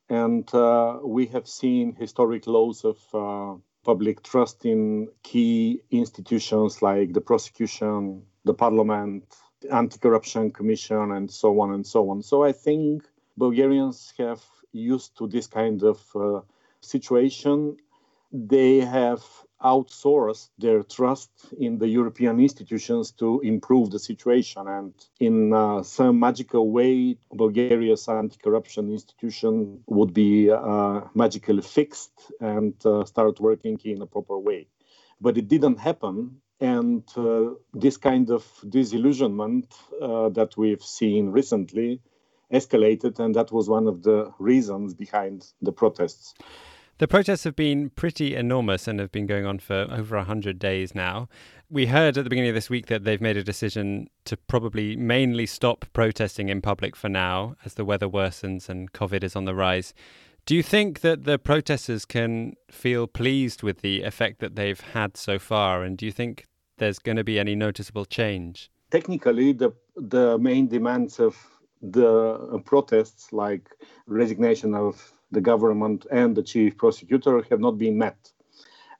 And 0.08 0.46
uh, 0.54 1.00
we 1.04 1.26
have 1.34 1.48
seen 1.48 1.96
historic 1.96 2.46
lows 2.46 2.86
of 2.86 2.98
uh, 3.14 3.56
public 3.84 4.24
trust 4.24 4.66
in 4.66 5.10
key 5.24 5.82
institutions 5.92 6.82
like 6.82 7.14
the 7.14 7.22
prosecution, 7.22 8.24
the 8.46 8.54
parliament, 8.54 9.26
the 9.62 9.74
anti-corruption 9.74 10.52
commission, 10.52 11.12
and 11.12 11.30
so 11.30 11.60
on 11.60 11.74
and 11.74 11.86
so 11.86 12.10
on. 12.10 12.22
So 12.22 12.44
I 12.44 12.52
think 12.52 13.04
Bulgarians 13.38 14.14
have 14.18 14.44
used 14.72 15.18
to 15.18 15.28
this 15.28 15.48
kind 15.48 15.84
of 15.84 16.00
uh, 16.16 16.42
situation. 16.82 17.78
They 18.32 18.80
have 18.80 19.24
outsource 19.64 20.50
their 20.58 20.84
trust 20.84 21.32
in 21.58 21.78
the 21.78 21.88
European 21.88 22.40
institutions 22.40 23.12
to 23.12 23.40
improve 23.42 23.92
the 23.92 24.00
situation. 24.00 24.68
And 24.68 24.94
in 25.20 25.54
uh, 25.54 25.84
some 25.84 26.20
magical 26.20 26.70
way, 26.70 27.18
Bulgaria's 27.32 28.08
anti 28.08 28.38
corruption 28.38 28.92
institution 28.92 29.84
would 29.88 30.14
be 30.14 30.50
uh, 30.52 31.02
magically 31.14 31.62
fixed 31.62 32.32
and 32.40 32.74
uh, 32.86 33.06
start 33.06 33.40
working 33.40 33.80
in 33.84 34.02
a 34.02 34.08
proper 34.08 34.38
way. 34.38 34.68
But 35.20 35.38
it 35.38 35.48
didn't 35.48 35.80
happen. 35.80 36.42
And 36.60 37.04
uh, 37.18 37.56
this 37.74 37.98
kind 37.98 38.30
of 38.30 38.46
disillusionment 38.68 39.74
uh, 40.00 40.30
that 40.30 40.56
we've 40.58 40.84
seen 40.84 41.32
recently 41.32 42.02
escalated, 42.54 43.20
and 43.20 43.34
that 43.36 43.52
was 43.52 43.70
one 43.70 43.88
of 43.88 44.04
the 44.04 44.32
reasons 44.38 44.94
behind 44.94 45.48
the 45.62 45.72
protests. 45.72 46.34
The 47.02 47.08
protests 47.08 47.46
have 47.46 47.56
been 47.56 47.90
pretty 47.90 48.36
enormous 48.36 48.88
and 48.88 49.00
have 49.00 49.12
been 49.12 49.26
going 49.26 49.44
on 49.44 49.58
for 49.58 49.88
over 49.90 50.18
100 50.18 50.60
days 50.60 50.94
now. 50.94 51.30
We 51.68 51.88
heard 51.88 52.16
at 52.16 52.24
the 52.24 52.30
beginning 52.30 52.52
of 52.52 52.54
this 52.54 52.70
week 52.70 52.86
that 52.86 53.06
they've 53.06 53.20
made 53.20 53.38
a 53.38 53.44
decision 53.44 54.08
to 54.26 54.38
probably 54.38 54.96
mainly 54.96 55.48
stop 55.48 55.86
protesting 55.94 56.50
in 56.50 56.62
public 56.62 56.96
for 56.96 57.10
now 57.10 57.56
as 57.66 57.74
the 57.74 57.84
weather 57.84 58.08
worsens 58.08 58.70
and 58.70 58.92
COVID 58.92 59.24
is 59.24 59.36
on 59.36 59.46
the 59.46 59.56
rise. 59.56 59.96
Do 60.46 60.56
you 60.56 60.62
think 60.62 61.00
that 61.00 61.24
the 61.24 61.40
protesters 61.40 62.06
can 62.06 62.54
feel 62.70 63.08
pleased 63.08 63.64
with 63.64 63.82
the 63.82 64.04
effect 64.04 64.40
that 64.40 64.56
they've 64.56 64.80
had 64.80 65.18
so 65.18 65.40
far? 65.40 65.82
And 65.82 65.98
do 65.98 66.06
you 66.06 66.12
think 66.12 66.46
there's 66.78 67.00
going 67.00 67.18
to 67.18 67.24
be 67.24 67.40
any 67.40 67.56
noticeable 67.56 68.06
change? 68.06 68.70
Technically, 68.92 69.54
the, 69.54 69.74
the 69.96 70.38
main 70.38 70.68
demands 70.68 71.20
of 71.20 71.36
the 71.82 72.62
protests, 72.64 73.34
like 73.34 73.72
resignation 74.06 74.76
of 74.76 75.12
the 75.32 75.42
government 75.42 76.06
and 76.12 76.36
the 76.36 76.44
chief 76.44 76.78
prosecutor 76.78 77.44
have 77.50 77.60
not 77.60 77.78
been 77.78 77.98
met. 77.98 78.32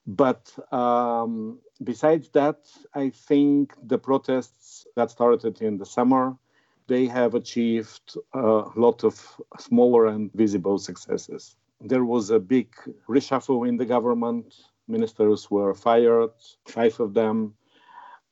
But 0.08 0.54
um, 0.74 1.60
besides 1.84 2.30
that, 2.30 2.60
I 2.94 3.10
think 3.10 3.74
the 3.84 3.98
protests 3.98 4.88
that 4.96 5.12
started 5.12 5.62
in 5.62 5.78
the 5.78 5.86
summer, 5.86 6.36
they 6.88 7.06
have 7.06 7.36
achieved 7.36 8.18
a 8.34 8.64
lot 8.76 9.04
of 9.04 9.14
smaller 9.60 10.08
and 10.08 10.32
visible 10.34 10.78
successes. 10.80 11.56
There 11.80 12.04
was 12.04 12.30
a 12.30 12.40
big 12.40 12.74
reshuffle 13.08 13.68
in 13.68 13.78
the 13.78 13.86
government. 13.86 14.56
Ministers 14.88 15.50
were 15.50 15.74
fired, 15.74 16.32
five 16.66 17.00
of 17.00 17.14
them 17.14 17.54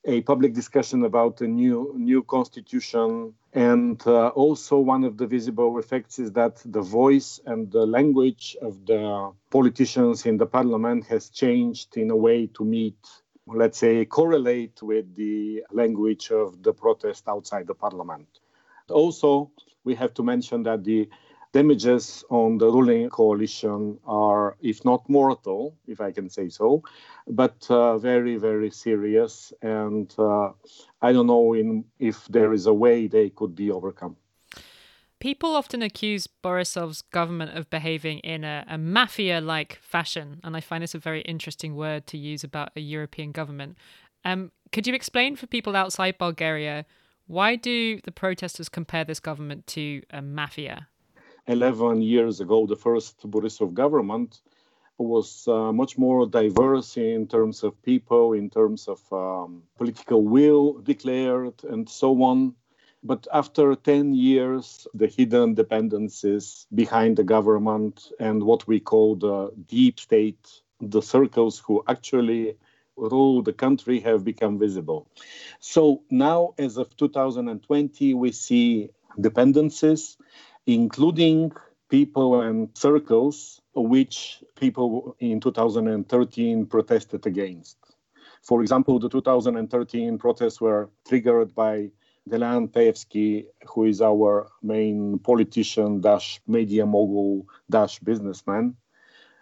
a 0.06 0.22
public 0.22 0.54
discussion 0.54 1.04
about 1.04 1.42
a 1.42 1.48
new 1.48 1.94
new 1.98 2.24
constitution. 2.24 3.34
And 3.54 4.02
uh, 4.06 4.28
also 4.30 4.78
one 4.78 5.04
of 5.04 5.18
the 5.18 5.28
visible 5.28 5.80
effects 5.80 6.20
is 6.20 6.32
that 6.34 6.62
the 6.66 6.82
voice 6.82 7.40
and 7.46 7.72
the 7.72 7.86
language 7.86 8.56
of 8.62 8.86
the 8.86 9.32
politicians 9.50 10.26
in 10.26 10.38
the 10.38 10.46
parliament 10.46 11.06
has 11.08 11.30
changed 11.30 11.98
in 11.98 12.12
a 12.12 12.16
way 12.16 12.48
to 12.48 12.64
meet 12.64 12.98
let's 13.56 13.78
say 13.78 14.06
correlate 14.06 14.82
with 14.82 15.16
the 15.16 15.64
language 15.72 16.32
of 16.32 16.62
the 16.62 16.74
protest 16.74 17.28
outside 17.28 17.68
the 17.68 17.74
parliament. 17.74 18.28
Also 18.90 19.52
we 19.84 19.96
have 19.96 20.14
to 20.14 20.24
mention 20.24 20.64
that 20.64 20.84
the 20.84 21.10
damages 21.52 22.24
on 22.30 22.58
the 22.58 22.68
ruling 22.68 23.10
coalition 23.10 24.00
are, 24.06 24.56
if 24.62 24.86
not 24.86 25.08
mortal, 25.10 25.76
if 25.88 26.00
I 26.00 26.12
can 26.12 26.30
say 26.30 26.50
so, 26.50 26.84
but 27.28 27.66
uh, 27.70 27.98
very, 27.98 28.38
very 28.38 28.70
serious. 28.72 29.52
And 29.62 30.14
uh, 30.18 30.52
I 31.02 31.12
don't 31.12 31.28
know 31.28 31.54
in, 31.54 31.86
if 32.00 32.28
there 32.28 32.54
is 32.54 32.68
a 32.68 32.74
way 32.74 33.08
they 33.08 33.30
could 33.30 33.56
be 33.56 33.72
overcome. 33.72 34.16
People 35.20 35.56
often 35.56 35.82
accuse 35.82 36.28
Borisov's 36.28 37.02
government 37.02 37.58
of 37.58 37.70
behaving 37.70 38.20
in 38.20 38.46
a, 38.46 38.64
a 38.70 38.78
mafia 38.78 39.42
like 39.42 39.80
fashion, 39.82 40.40
and 40.44 40.56
I 40.56 40.62
find 40.62 40.82
this 40.82 40.96
a 40.96 41.00
very 41.00 41.22
interesting 41.22 41.76
word 41.76 42.08
to 42.08 42.18
use 42.18 42.44
about 42.44 42.72
a 42.76 42.80
European 42.80 43.34
government. 43.34 43.78
Um, 44.24 44.52
could 44.72 44.88
you 44.88 44.94
explain 44.94 45.36
for 45.36 45.48
people 45.48 45.76
outside 45.76 46.18
Bulgaria 46.18 46.86
why 47.28 47.56
do 47.56 48.00
the 48.02 48.12
protesters 48.12 48.70
compare 48.70 49.04
this 49.04 49.20
government 49.20 49.68
to 49.68 50.02
a 50.10 50.20
mafia? 50.22 50.88
11 51.48 52.02
years 52.02 52.40
ago, 52.40 52.66
the 52.66 52.76
first 52.76 53.20
Borisov 53.30 53.74
government 53.74 54.42
was 54.98 55.48
uh, 55.48 55.72
much 55.72 55.98
more 55.98 56.28
diverse 56.28 56.98
in 56.98 57.28
terms 57.28 57.64
of 57.64 57.82
people, 57.84 58.34
in 58.34 58.50
terms 58.50 58.88
of 58.88 59.02
um, 59.14 59.64
political 59.78 60.24
will 60.24 60.74
declared, 60.80 61.54
and 61.64 61.90
so 61.90 62.22
on. 62.24 62.54
But 63.02 63.28
after 63.34 63.76
10 63.76 64.14
years, 64.14 64.86
the 64.94 65.08
hidden 65.08 65.54
dependencies 65.54 66.68
behind 66.76 67.16
the 67.16 67.24
government 67.24 68.12
and 68.20 68.44
what 68.44 68.68
we 68.68 68.82
call 68.82 69.16
the 69.16 69.52
deep 69.68 70.00
state, 70.02 70.62
the 70.82 71.02
circles 71.02 71.60
who 71.60 71.82
actually 71.88 72.58
rule 72.98 73.42
the 73.42 73.54
country 73.54 74.02
have 74.02 74.26
become 74.26 74.60
visible. 74.60 75.08
So 75.62 76.04
now, 76.10 76.56
as 76.58 76.76
of 76.76 76.96
2020, 76.98 78.14
we 78.16 78.32
see 78.34 78.90
dependencies 79.20 80.18
including 80.70 81.52
people 81.90 82.42
and 82.42 82.70
circles 82.78 83.60
which 83.74 84.44
people 84.56 85.16
in 85.20 85.40
2013 85.40 86.68
protested 86.68 87.26
against. 87.26 87.78
For 88.44 88.62
example, 88.62 89.00
the 89.00 89.10
2013 89.10 90.20
protests 90.20 90.62
were 90.62 90.92
triggered 91.08 91.56
by 91.56 91.90
Delyan 92.30 92.68
Peevski, 92.70 93.46
who 93.68 93.86
is 93.86 94.00
our 94.00 94.52
main 94.62 95.18
politician 95.18 96.02
dash 96.02 96.40
media 96.48 96.86
mogul 96.86 97.48
dash 97.72 97.98
businessman, 98.00 98.76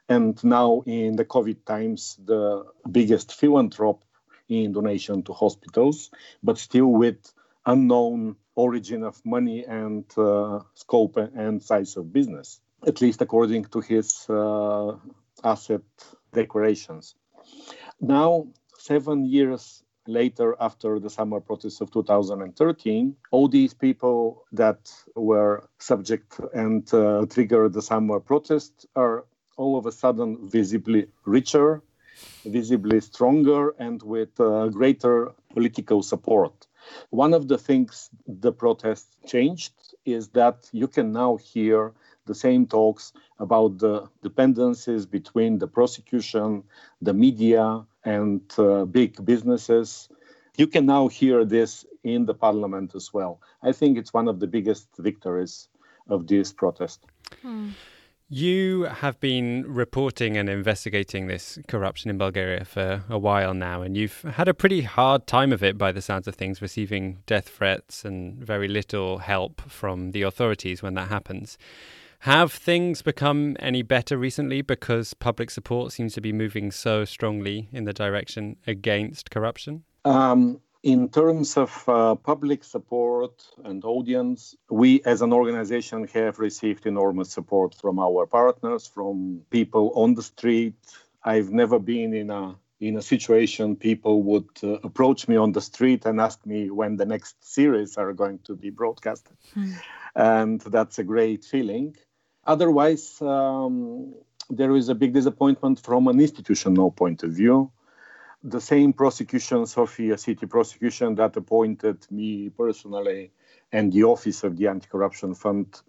and 0.08 0.42
now 0.46 0.82
in 0.86 1.18
the 1.18 1.26
COVID 1.26 1.66
times, 1.66 2.18
the 2.24 2.64
biggest 2.90 3.34
philanthrope 3.34 4.06
in 4.48 4.72
donation 4.72 5.24
to 5.24 5.34
hospitals, 5.34 6.10
but 6.42 6.58
still 6.58 6.88
with 6.88 7.34
unknown 7.66 8.38
origin 8.58 9.04
of 9.04 9.24
money 9.24 9.64
and 9.64 10.04
uh, 10.18 10.60
scope 10.74 11.16
and 11.18 11.62
size 11.62 11.96
of 11.96 12.12
business, 12.12 12.60
at 12.86 13.00
least 13.02 13.22
according 13.22 13.64
to 13.66 13.80
his 13.80 14.26
uh, 14.30 14.94
asset 15.44 15.84
declarations. 16.34 17.16
Now, 18.02 18.48
seven 18.78 19.26
years 19.26 19.84
later, 20.08 20.56
after 20.60 21.00
the 21.00 21.10
summer 21.10 21.40
protests 21.40 21.82
of 21.82 21.92
2013, 21.92 23.16
all 23.32 23.48
these 23.48 23.74
people 23.74 24.46
that 24.52 24.92
were 25.16 25.70
subject 25.80 26.40
and 26.54 26.92
uh, 26.94 27.26
triggered 27.30 27.74
the 27.74 27.82
summer 27.82 28.20
protests 28.20 28.86
are 28.96 29.26
all 29.58 29.78
of 29.78 29.86
a 29.86 29.92
sudden 29.92 30.50
visibly 30.50 31.08
richer, 31.26 31.84
visibly 32.46 33.02
stronger, 33.02 33.76
and 33.78 34.02
with 34.02 34.40
uh, 34.40 34.68
greater 34.70 35.34
political 35.54 36.02
support. 36.02 36.68
One 37.10 37.34
of 37.34 37.48
the 37.48 37.58
things 37.58 38.10
the 38.26 38.52
protests 38.52 39.16
changed 39.26 39.74
is 40.06 40.30
that 40.30 40.70
you 40.72 40.88
can 40.88 41.12
now 41.12 41.38
hear 41.38 41.94
the 42.26 42.36
same 42.36 42.68
talks 42.68 43.14
about 43.40 43.78
the 43.80 44.10
dependencies 44.22 45.06
between 45.06 45.58
the 45.60 45.68
prosecution, 45.68 46.64
the 47.02 47.14
media, 47.14 47.86
and 48.04 48.42
uh, 48.58 48.86
big 48.86 49.24
businesses. 49.26 50.10
You 50.58 50.68
can 50.68 50.86
now 50.86 51.08
hear 51.08 51.46
this 51.46 51.86
in 52.04 52.26
the 52.26 52.34
parliament 52.34 52.96
as 52.96 53.14
well. 53.14 53.42
I 53.62 53.72
think 53.72 53.98
it's 53.98 54.14
one 54.14 54.28
of 54.28 54.40
the 54.40 54.48
biggest 54.48 54.88
victories 54.98 55.70
of 56.10 56.28
this 56.28 56.54
protest. 56.54 57.06
Hmm. 57.42 57.70
You 58.30 58.84
have 58.84 59.18
been 59.22 59.64
reporting 59.66 60.36
and 60.36 60.50
investigating 60.50 61.28
this 61.28 61.58
corruption 61.70 62.10
in 62.10 62.18
Bulgaria 62.18 62.66
for 62.66 63.04
a 63.10 63.18
while 63.18 63.54
now, 63.54 63.82
and 63.82 63.96
you've 63.96 64.22
had 64.24 64.50
a 64.50 64.54
pretty 64.54 64.82
hard 64.82 65.28
time 65.28 65.54
of 65.54 65.64
it 65.64 65.78
by 65.78 65.94
the 65.94 66.02
sounds 66.02 66.28
of 66.28 66.36
things, 66.36 66.62
receiving 66.62 67.20
death 67.26 67.48
threats 67.48 68.04
and 68.04 68.44
very 68.44 68.68
little 68.68 69.20
help 69.20 69.62
from 69.62 70.12
the 70.12 70.24
authorities 70.24 70.84
when 70.84 70.94
that 70.96 71.08
happens. 71.08 71.58
Have 72.22 72.52
things 72.52 73.02
become 73.02 73.56
any 73.60 73.82
better 73.82 74.18
recently 74.18 74.62
because 74.62 75.14
public 75.14 75.50
support 75.50 75.94
seems 75.94 76.14
to 76.16 76.22
be 76.22 76.34
moving 76.34 76.70
so 76.72 77.06
strongly 77.06 77.70
in 77.72 77.86
the 77.86 77.94
direction 77.94 78.58
against 78.68 79.32
corruption? 79.32 79.84
Um, 80.04 80.60
in 80.84 81.10
terms 81.10 81.58
of 81.58 81.84
uh, 81.88 82.16
public 82.16 82.64
support 82.64 83.44
and 83.64 83.84
audience, 83.84 84.56
we 84.70 85.02
as 85.04 85.22
an 85.22 85.34
organization 85.34 86.08
have 86.08 86.40
received 86.40 86.86
enormous 86.86 87.32
support 87.32 87.76
from 87.76 88.00
our 88.00 88.26
partners, 88.26 88.88
from 88.88 89.42
people 89.50 89.92
on 89.96 90.14
the 90.14 90.24
street. 90.24 90.76
I've 91.24 91.52
never 91.52 91.80
been 91.80 92.14
in 92.14 92.30
a 92.30 92.56
in 92.80 92.96
a 92.96 93.02
situation 93.02 93.76
people 93.76 94.22
would 94.22 94.50
uh, 94.64 94.74
approach 94.84 95.28
me 95.28 95.36
on 95.36 95.52
the 95.52 95.62
street 95.62 96.06
and 96.06 96.22
ask 96.22 96.46
me 96.46 96.70
when 96.70 96.96
the 96.96 97.06
next 97.06 97.44
series 97.44 97.98
are 97.98 98.14
going 98.14 98.38
to 98.44 98.56
be 98.56 98.70
broadcasted. 98.70 99.36
Mm. 99.56 99.74
And 100.16 100.62
that's 100.62 101.00
a 101.00 101.04
great 101.04 101.44
feeling. 101.44 101.96
Otherwise, 102.46 103.20
um, 103.20 104.14
there 104.52 104.76
is 104.76 104.90
a 104.90 104.96
big 104.96 105.14
disappointment 105.14 105.80
from 105.80 106.08
an 106.08 106.20
institutional 106.20 106.92
point 106.92 107.24
of 107.24 107.32
view 107.32 107.72
the 108.44 108.62
same 108.62 108.94
prosecution, 108.94 109.66
Sofia 109.66 110.18
City 110.18 110.46
prosecution, 110.46 111.16
that 111.16 111.36
appointed 111.38 112.06
me 112.12 112.50
personally 112.50 113.32
and 113.72 113.92
the 113.92 114.04
Office 114.04 114.44
of 114.44 114.58
the 114.58 114.68
Anti 114.68 114.88
Corruption 114.88 115.36
Fund 115.36 115.82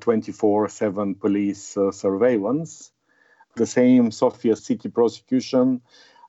24 0.00 0.64
uh, 0.64 0.68
7 0.68 1.14
police 1.14 1.76
uh, 1.76 1.90
surveillance. 1.90 2.92
The 3.56 3.66
same 3.66 4.10
Sofia 4.10 4.56
City 4.56 4.88
prosecution 4.88 5.80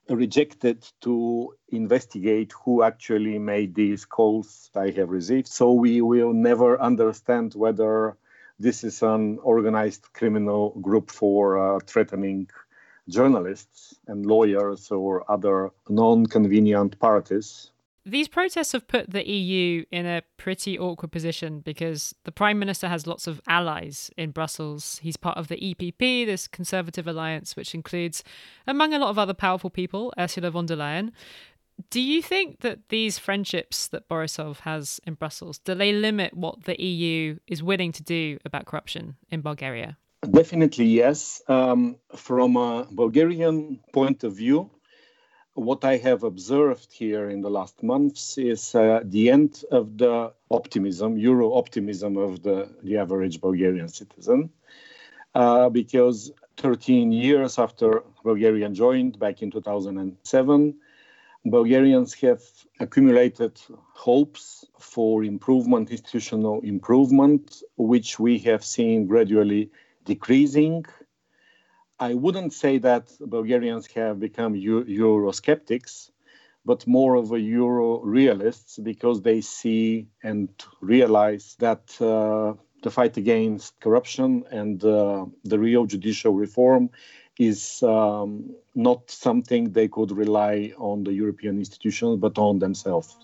rejected 0.09 0.85
to 1.01 1.53
investigate 1.69 2.53
who 2.63 2.83
actually 2.83 3.37
made 3.39 3.75
these 3.75 4.05
calls 4.05 4.69
I 4.75 4.89
have 4.91 5.09
received. 5.09 5.47
So 5.47 5.73
we 5.73 6.01
will 6.01 6.33
never 6.33 6.81
understand 6.81 7.53
whether 7.53 8.17
this 8.59 8.83
is 8.83 9.01
an 9.01 9.39
organized 9.43 10.11
criminal 10.13 10.71
group 10.81 11.11
for 11.11 11.75
uh, 11.75 11.79
threatening 11.85 12.49
journalists 13.11 13.95
and 14.07 14.25
lawyers 14.25 14.91
or 14.91 15.29
other 15.29 15.71
non 15.89 16.25
convenient 16.25 16.97
parties. 16.99 17.71
These 18.03 18.29
protests 18.29 18.71
have 18.71 18.87
put 18.87 19.11
the 19.11 19.29
EU 19.29 19.85
in 19.91 20.07
a 20.07 20.23
pretty 20.37 20.79
awkward 20.79 21.11
position 21.11 21.59
because 21.59 22.15
the 22.23 22.31
Prime 22.31 22.57
Minister 22.57 22.87
has 22.87 23.05
lots 23.05 23.27
of 23.27 23.41
allies 23.47 24.09
in 24.17 24.31
Brussels. 24.31 24.99
He's 25.03 25.17
part 25.17 25.37
of 25.37 25.49
the 25.49 25.57
EPP, 25.57 26.25
this 26.25 26.47
conservative 26.47 27.07
alliance, 27.07 27.55
which 27.55 27.75
includes, 27.75 28.23
among 28.65 28.95
a 28.95 28.99
lot 28.99 29.11
of 29.11 29.19
other 29.19 29.35
powerful 29.35 29.69
people, 29.69 30.11
Ursula 30.17 30.49
von 30.49 30.65
der 30.65 30.77
Leyen. 30.77 31.11
Do 31.91 32.01
you 32.01 32.23
think 32.23 32.61
that 32.61 32.89
these 32.89 33.19
friendships 33.19 33.87
that 33.89 34.09
Borisov 34.09 34.61
has 34.61 34.99
in 35.05 35.13
Brussels, 35.13 35.59
do 35.59 35.75
they 35.75 35.93
limit 35.93 36.35
what 36.35 36.63
the 36.63 36.81
EU 36.83 37.37
is 37.47 37.61
willing 37.61 37.91
to 37.91 38.03
do 38.03 38.39
about 38.43 38.65
corruption 38.65 39.17
in 39.29 39.41
Bulgaria? 39.41 39.97
Definitely, 40.29 40.85
yes. 40.85 41.41
Um, 41.47 41.95
from 42.15 42.55
a 42.55 42.87
Bulgarian 42.91 43.79
point 43.91 44.23
of 44.23 44.35
view, 44.35 44.69
what 45.55 45.83
I 45.83 45.97
have 45.97 46.21
observed 46.23 46.93
here 46.93 47.29
in 47.29 47.41
the 47.41 47.49
last 47.49 47.81
months 47.81 48.37
is 48.37 48.75
uh, 48.75 49.01
the 49.03 49.31
end 49.31 49.63
of 49.71 49.97
the 49.97 50.31
optimism, 50.51 51.17
Euro 51.17 51.53
optimism 51.53 52.17
of 52.17 52.43
the, 52.43 52.69
the 52.83 52.97
average 52.97 53.41
Bulgarian 53.41 53.87
citizen. 53.87 54.51
Uh, 55.33 55.69
because 55.69 56.31
13 56.57 57.11
years 57.11 57.57
after 57.57 58.03
Bulgaria 58.23 58.69
joined 58.69 59.17
back 59.17 59.41
in 59.41 59.49
2007, 59.49 60.75
Bulgarians 61.45 62.13
have 62.13 62.43
accumulated 62.79 63.59
hopes 63.95 64.65
for 64.79 65.23
improvement, 65.23 65.89
institutional 65.89 66.61
improvement, 66.61 67.63
which 67.77 68.19
we 68.19 68.37
have 68.37 68.63
seen 68.63 69.07
gradually 69.07 69.71
decreasing. 70.05 70.85
I 71.99 72.13
wouldn't 72.13 72.53
say 72.53 72.79
that 72.79 73.11
Bulgarians 73.19 73.87
have 73.93 74.19
become 74.19 74.55
Eurosceptics, 74.55 76.09
but 76.65 76.87
more 76.87 77.15
of 77.15 77.31
a 77.31 77.39
Euro 77.39 77.99
realists 78.01 78.79
because 78.79 79.21
they 79.21 79.41
see 79.41 80.07
and 80.23 80.49
realize 80.81 81.55
that 81.59 82.01
uh, 82.01 82.53
the 82.83 82.89
fight 82.89 83.17
against 83.17 83.79
corruption 83.79 84.43
and 84.49 84.83
uh, 84.83 85.25
the 85.43 85.59
real 85.59 85.85
judicial 85.85 86.33
reform 86.33 86.89
is 87.37 87.81
um, 87.83 88.55
not 88.75 89.09
something 89.09 89.71
they 89.71 89.87
could 89.87 90.11
rely 90.11 90.73
on 90.77 91.03
the 91.03 91.13
European 91.13 91.57
institutions 91.57 92.17
but 92.19 92.37
on 92.37 92.59
themselves. 92.59 93.17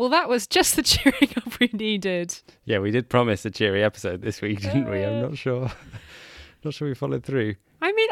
Well, 0.00 0.08
that 0.08 0.30
was 0.30 0.46
just 0.46 0.76
the 0.76 0.82
cheering 0.94 1.30
up 1.36 1.60
we 1.60 1.68
needed. 1.74 2.34
Yeah, 2.64 2.78
we 2.78 2.90
did 2.90 3.10
promise 3.10 3.44
a 3.44 3.50
cheery 3.50 3.84
episode 3.84 4.22
this 4.22 4.40
week, 4.40 4.62
didn't 4.62 4.88
we? 4.88 5.04
I'm 5.04 5.20
not 5.20 5.36
sure. 5.36 5.70
Not 6.64 6.72
sure 6.72 6.88
we 6.88 6.94
followed 6.94 7.22
through. 7.22 7.56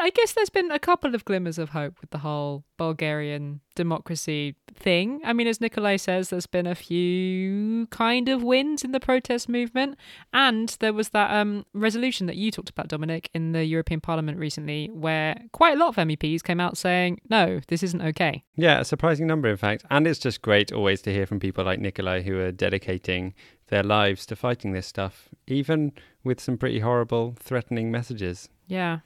I 0.09 0.11
guess 0.11 0.33
there's 0.33 0.49
been 0.49 0.71
a 0.71 0.79
couple 0.79 1.13
of 1.13 1.23
glimmers 1.23 1.59
of 1.59 1.69
hope 1.69 2.01
with 2.01 2.09
the 2.09 2.17
whole 2.17 2.63
Bulgarian 2.77 3.59
democracy 3.75 4.55
thing. 4.73 5.21
I 5.23 5.33
mean, 5.33 5.45
as 5.45 5.61
Nikolay 5.61 5.97
says, 5.97 6.31
there's 6.31 6.47
been 6.47 6.65
a 6.65 6.73
few 6.73 7.85
kind 7.91 8.27
of 8.27 8.41
wins 8.41 8.83
in 8.83 8.91
the 8.91 8.99
protest 8.99 9.47
movement. 9.47 9.99
And 10.33 10.75
there 10.79 10.93
was 10.93 11.09
that 11.09 11.29
um, 11.29 11.63
resolution 11.75 12.25
that 12.25 12.37
you 12.37 12.49
talked 12.49 12.71
about, 12.71 12.87
Dominic, 12.87 13.29
in 13.35 13.51
the 13.51 13.65
European 13.65 14.01
Parliament 14.01 14.39
recently, 14.39 14.89
where 14.91 15.39
quite 15.51 15.75
a 15.75 15.79
lot 15.79 15.89
of 15.89 15.95
MEPs 15.97 16.41
came 16.41 16.59
out 16.59 16.75
saying, 16.75 17.19
no, 17.29 17.59
this 17.67 17.83
isn't 17.83 18.01
okay. 18.01 18.43
Yeah, 18.55 18.79
a 18.79 18.85
surprising 18.85 19.27
number, 19.27 19.47
in 19.47 19.57
fact. 19.57 19.85
And 19.91 20.07
it's 20.07 20.17
just 20.17 20.41
great 20.41 20.73
always 20.73 21.03
to 21.03 21.13
hear 21.13 21.27
from 21.27 21.39
people 21.39 21.65
like 21.65 21.79
Nikolay 21.79 22.23
who 22.23 22.39
are 22.39 22.51
dedicating 22.51 23.35
their 23.67 23.83
lives 23.83 24.25
to 24.25 24.35
fighting 24.35 24.71
this 24.71 24.87
stuff, 24.87 25.29
even 25.45 25.91
with 26.23 26.39
some 26.39 26.57
pretty 26.57 26.79
horrible, 26.79 27.35
threatening 27.39 27.91
messages. 27.91 28.49
Yeah. 28.65 29.01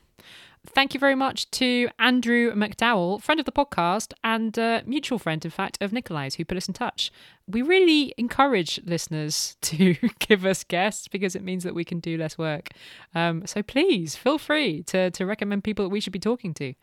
Thank 0.65 0.93
you 0.93 0.99
very 0.99 1.15
much 1.15 1.51
to 1.51 1.89
Andrew 1.99 2.53
McDowell, 2.53 3.21
friend 3.21 3.37
of 3.37 3.45
the 3.45 3.51
podcast 3.51 4.13
and 4.23 4.87
mutual 4.87 5.19
friend, 5.19 5.43
in 5.43 5.51
fact, 5.51 5.77
of 5.81 5.91
Nikolay's, 5.91 6.35
who 6.35 6.45
put 6.45 6.55
us 6.55 6.67
in 6.67 6.73
touch. 6.73 7.11
We 7.47 7.61
really 7.61 8.13
encourage 8.17 8.79
listeners 8.85 9.57
to 9.63 9.95
give 10.19 10.45
us 10.45 10.63
guests 10.63 11.09
because 11.09 11.35
it 11.35 11.43
means 11.43 11.63
that 11.65 11.75
we 11.75 11.83
can 11.83 11.99
do 11.99 12.17
less 12.17 12.37
work. 12.37 12.69
Um, 13.13 13.45
so 13.45 13.61
please 13.61 14.15
feel 14.15 14.37
free 14.37 14.83
to, 14.83 15.11
to 15.11 15.25
recommend 15.25 15.65
people 15.65 15.83
that 15.83 15.89
we 15.89 15.99
should 15.99 16.13
be 16.13 16.19
talking 16.19 16.53
to. 16.55 16.73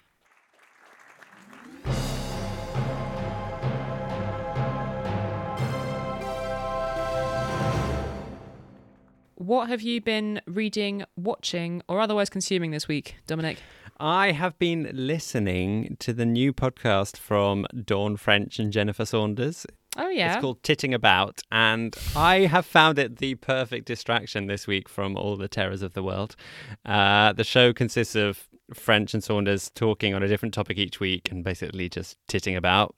What 9.41 9.71
have 9.71 9.81
you 9.81 10.03
been 10.03 10.43
reading, 10.47 11.03
watching, 11.17 11.81
or 11.89 11.99
otherwise 11.99 12.29
consuming 12.29 12.73
this 12.73 12.87
week, 12.87 13.17
Dominic? 13.27 13.57
I 13.99 14.33
have 14.33 14.59
been 14.59 14.91
listening 14.93 15.97
to 16.01 16.13
the 16.13 16.27
new 16.27 16.53
podcast 16.53 17.17
from 17.17 17.67
Dawn 17.87 18.19
French 18.19 18.59
and 18.59 18.71
Jennifer 18.71 19.07
Saunders. 19.07 19.65
Oh, 19.97 20.11
yeah. 20.11 20.35
It's 20.35 20.43
called 20.43 20.63
Titting 20.63 20.93
About, 20.93 21.41
and 21.51 21.97
I 22.15 22.41
have 22.41 22.67
found 22.67 22.99
it 22.99 23.17
the 23.17 23.37
perfect 23.37 23.87
distraction 23.87 24.47
this 24.47 24.67
week 24.67 24.91
from 24.91 25.17
all 25.17 25.39
the 25.39 25.49
terrors 25.49 25.81
of 25.81 25.95
the 25.95 26.03
world. 26.03 26.37
Uh, 26.85 27.33
the 27.33 27.43
show 27.43 27.73
consists 27.73 28.15
of 28.15 28.47
French 28.75 29.15
and 29.15 29.25
Saunders 29.25 29.71
talking 29.75 30.13
on 30.13 30.23
a 30.23 30.29
different 30.29 30.53
topic 30.53 30.77
each 30.77 31.01
week 31.01 31.31
and 31.33 31.43
basically 31.43 31.89
just 31.89 32.19
titting 32.29 32.57
about, 32.57 32.95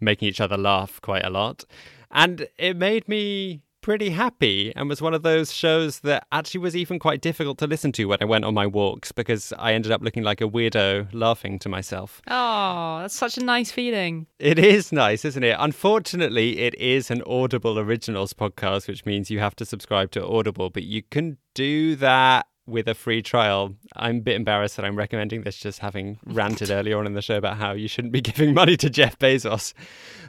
making 0.00 0.26
each 0.26 0.40
other 0.40 0.56
laugh 0.56 1.00
quite 1.02 1.24
a 1.24 1.30
lot. 1.30 1.62
And 2.10 2.48
it 2.58 2.76
made 2.76 3.06
me 3.06 3.62
pretty 3.84 4.08
happy 4.08 4.72
and 4.74 4.88
was 4.88 5.02
one 5.02 5.12
of 5.12 5.22
those 5.22 5.52
shows 5.52 6.00
that 6.00 6.26
actually 6.32 6.58
was 6.58 6.74
even 6.74 6.98
quite 6.98 7.20
difficult 7.20 7.58
to 7.58 7.66
listen 7.66 7.92
to 7.92 8.06
when 8.06 8.16
I 8.18 8.24
went 8.24 8.46
on 8.46 8.54
my 8.54 8.66
walks 8.66 9.12
because 9.12 9.52
I 9.58 9.74
ended 9.74 9.92
up 9.92 10.00
looking 10.00 10.22
like 10.22 10.40
a 10.40 10.48
weirdo 10.48 11.08
laughing 11.12 11.58
to 11.58 11.68
myself. 11.68 12.22
Oh, 12.26 13.00
that's 13.02 13.14
such 13.14 13.36
a 13.36 13.44
nice 13.44 13.70
feeling. 13.70 14.26
It 14.38 14.58
is 14.58 14.90
nice, 14.90 15.26
isn't 15.26 15.44
it? 15.44 15.54
Unfortunately, 15.58 16.60
it 16.60 16.74
is 16.76 17.10
an 17.10 17.22
Audible 17.26 17.78
Originals 17.78 18.32
podcast, 18.32 18.88
which 18.88 19.04
means 19.04 19.30
you 19.30 19.40
have 19.40 19.54
to 19.56 19.66
subscribe 19.66 20.10
to 20.12 20.26
Audible, 20.26 20.70
but 20.70 20.84
you 20.84 21.02
can 21.02 21.36
do 21.52 21.94
that 21.96 22.46
with 22.66 22.88
a 22.88 22.94
free 22.94 23.22
trial. 23.22 23.74
I'm 23.96 24.18
a 24.18 24.20
bit 24.20 24.36
embarrassed 24.36 24.76
that 24.76 24.84
I'm 24.84 24.96
recommending 24.96 25.42
this, 25.42 25.56
just 25.56 25.80
having 25.80 26.18
ranted 26.24 26.70
earlier 26.72 26.98
on 26.98 27.06
in 27.06 27.14
the 27.14 27.22
show 27.22 27.36
about 27.36 27.56
how 27.56 27.72
you 27.72 27.88
shouldn't 27.88 28.12
be 28.12 28.20
giving 28.32 28.54
money 28.54 28.76
to 28.78 28.90
Jeff 28.90 29.18
Bezos. 29.18 29.74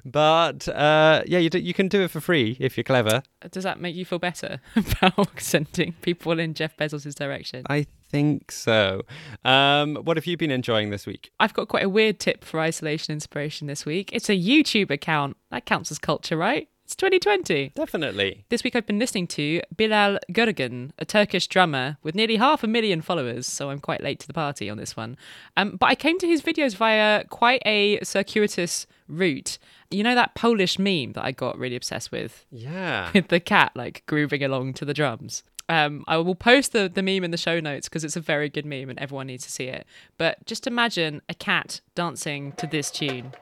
But 0.03 0.67
uh, 0.67 1.23
yeah, 1.25 1.39
you, 1.39 1.49
do, 1.49 1.59
you 1.59 1.73
can 1.73 1.87
do 1.87 2.01
it 2.01 2.11
for 2.11 2.19
free 2.19 2.57
if 2.59 2.77
you're 2.77 2.83
clever. 2.83 3.23
Does 3.49 3.63
that 3.63 3.79
make 3.79 3.95
you 3.95 4.05
feel 4.05 4.19
better 4.19 4.59
about 4.75 5.39
sending 5.39 5.93
people 6.01 6.39
in 6.39 6.53
Jeff 6.53 6.75
Bezos' 6.77 7.15
direction? 7.15 7.63
I 7.69 7.87
think 8.09 8.51
so. 8.51 9.01
Um, 9.43 9.95
what 9.95 10.17
have 10.17 10.25
you 10.25 10.37
been 10.37 10.51
enjoying 10.51 10.89
this 10.89 11.05
week? 11.05 11.31
I've 11.39 11.53
got 11.53 11.67
quite 11.67 11.83
a 11.83 11.89
weird 11.89 12.19
tip 12.19 12.43
for 12.43 12.59
isolation 12.59 13.13
inspiration 13.13 13.67
this 13.67 13.85
week. 13.85 14.11
It's 14.13 14.29
a 14.29 14.39
YouTube 14.39 14.91
account. 14.91 15.37
That 15.51 15.65
counts 15.65 15.91
as 15.91 15.99
culture, 15.99 16.37
right? 16.37 16.67
It's 16.95 17.01
2020. 17.01 17.73
Definitely. 17.75 18.45
This 18.47 18.63
week 18.63 18.73
I've 18.73 18.85
been 18.85 18.99
listening 18.99 19.27
to 19.27 19.59
Bilal 19.75 20.17
Göregen, 20.31 20.91
a 20.97 21.03
Turkish 21.03 21.45
drummer 21.47 21.97
with 22.03 22.15
nearly 22.15 22.37
half 22.37 22.63
a 22.63 22.67
million 22.67 23.01
followers, 23.01 23.47
so 23.47 23.69
I'm 23.69 23.79
quite 23.79 24.01
late 24.01 24.21
to 24.21 24.27
the 24.27 24.33
party 24.33 24.69
on 24.69 24.77
this 24.77 24.95
one. 24.95 25.17
Um, 25.57 25.75
but 25.75 25.87
I 25.87 25.95
came 25.95 26.17
to 26.19 26.25
his 26.25 26.41
videos 26.41 26.73
via 26.73 27.25
quite 27.25 27.61
a 27.65 27.99
circuitous 28.01 28.87
route. 29.09 29.57
You 29.91 30.03
know 30.03 30.15
that 30.15 30.35
Polish 30.35 30.79
meme 30.79 31.11
that 31.13 31.25
I 31.25 31.33
got 31.33 31.57
really 31.57 31.75
obsessed 31.75 32.13
with? 32.13 32.45
Yeah. 32.49 33.11
With 33.13 33.27
the 33.27 33.41
cat 33.41 33.73
like 33.75 34.03
grooving 34.05 34.41
along 34.41 34.75
to 34.75 34.85
the 34.85 34.93
drums. 34.93 35.43
Um, 35.67 36.05
I 36.07 36.15
will 36.15 36.33
post 36.33 36.71
the, 36.71 36.87
the 36.87 37.03
meme 37.03 37.25
in 37.25 37.31
the 37.31 37.37
show 37.37 37.59
notes 37.59 37.89
because 37.89 38.05
it's 38.05 38.15
a 38.15 38.21
very 38.21 38.47
good 38.47 38.65
meme 38.65 38.89
and 38.89 38.97
everyone 38.99 39.27
needs 39.27 39.43
to 39.43 39.51
see 39.51 39.65
it. 39.65 39.85
But 40.17 40.45
just 40.45 40.65
imagine 40.65 41.21
a 41.27 41.33
cat 41.33 41.81
dancing 41.93 42.53
to 42.53 42.65
this 42.65 42.89
tune. 42.89 43.33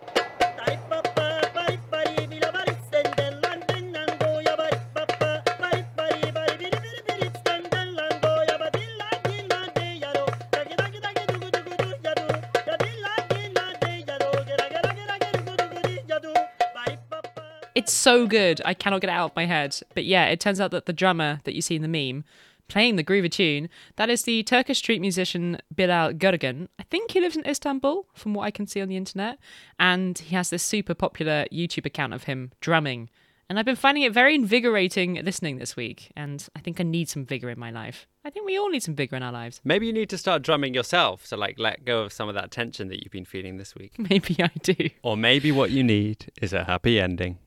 It's 17.84 17.91
so 17.91 18.28
good. 18.28 18.62
I 18.63 18.74
cannot 18.74 19.02
get 19.02 19.10
it 19.10 19.13
out 19.13 19.32
of 19.32 19.36
my 19.36 19.46
head. 19.46 19.78
But 19.93 20.06
yeah, 20.06 20.28
it 20.28 20.39
turns 20.39 20.62
out 20.62 20.72
that 20.72 20.86
the 20.86 20.93
drummer 20.93 21.41
that 21.43 21.54
you 21.54 21.62
see 21.62 21.76
in 21.76 21.82
the 21.82 21.89
meme 21.89 22.24
playing 22.69 22.96
the 22.96 23.04
groover 23.04 23.30
tune, 23.30 23.67
that 23.98 24.10
is 24.10 24.24
the 24.24 24.41
Turkish 24.43 24.78
street 24.78 25.02
musician 25.02 25.58
Bilal 25.76 26.13
Göregen. 26.13 26.69
I 26.80 26.84
think 26.84 27.12
he 27.12 27.19
lives 27.19 27.36
in 27.36 27.46
Istanbul, 27.46 28.08
from 28.13 28.36
what 28.36 28.46
I 28.46 28.52
can 28.52 28.67
see 28.67 28.82
on 28.82 28.88
the 28.88 28.96
internet. 28.96 29.38
And 29.82 30.17
he 30.17 30.34
has 30.34 30.50
this 30.50 30.63
super 30.63 30.93
popular 30.93 31.46
YouTube 31.52 31.86
account 31.86 32.13
of 32.13 32.24
him 32.24 32.54
drumming. 32.62 33.10
And 33.50 33.60
I've 33.60 33.65
been 33.65 33.76
finding 33.76 34.04
it 34.04 34.13
very 34.13 34.34
invigorating 34.34 35.15
listening 35.15 35.58
this 35.58 35.76
week. 35.76 36.10
And 36.15 36.48
I 36.56 36.62
think 36.62 36.80
I 36.80 36.84
need 36.84 37.10
some 37.10 37.26
vigor 37.26 37.50
in 37.50 37.60
my 37.60 37.69
life. 37.69 38.08
I 38.24 38.30
think 38.30 38.46
we 38.46 38.58
all 38.58 38.69
need 38.69 38.84
some 38.84 38.96
vigor 38.96 39.17
in 39.17 39.24
our 39.24 39.34
lives. 39.34 39.60
Maybe 39.65 39.88
you 39.88 39.93
need 39.93 40.10
to 40.12 40.17
start 40.17 40.41
drumming 40.41 40.74
yourself 40.74 41.28
to 41.28 41.36
like 41.36 41.60
let 41.60 41.84
go 41.84 42.04
of 42.04 42.13
some 42.13 42.30
of 42.30 42.36
that 42.36 42.50
tension 42.50 42.88
that 42.88 43.04
you've 43.04 43.12
been 43.12 43.26
feeling 43.26 43.58
this 43.58 43.76
week. 43.76 44.00
Maybe 44.10 44.38
I 44.41 44.52
do. 44.62 44.89
Or 45.02 45.17
maybe 45.17 45.52
what 45.52 45.72
you 45.72 45.84
need 45.84 46.32
is 46.41 46.54
a 46.54 46.63
happy 46.63 46.98
ending. 46.98 47.39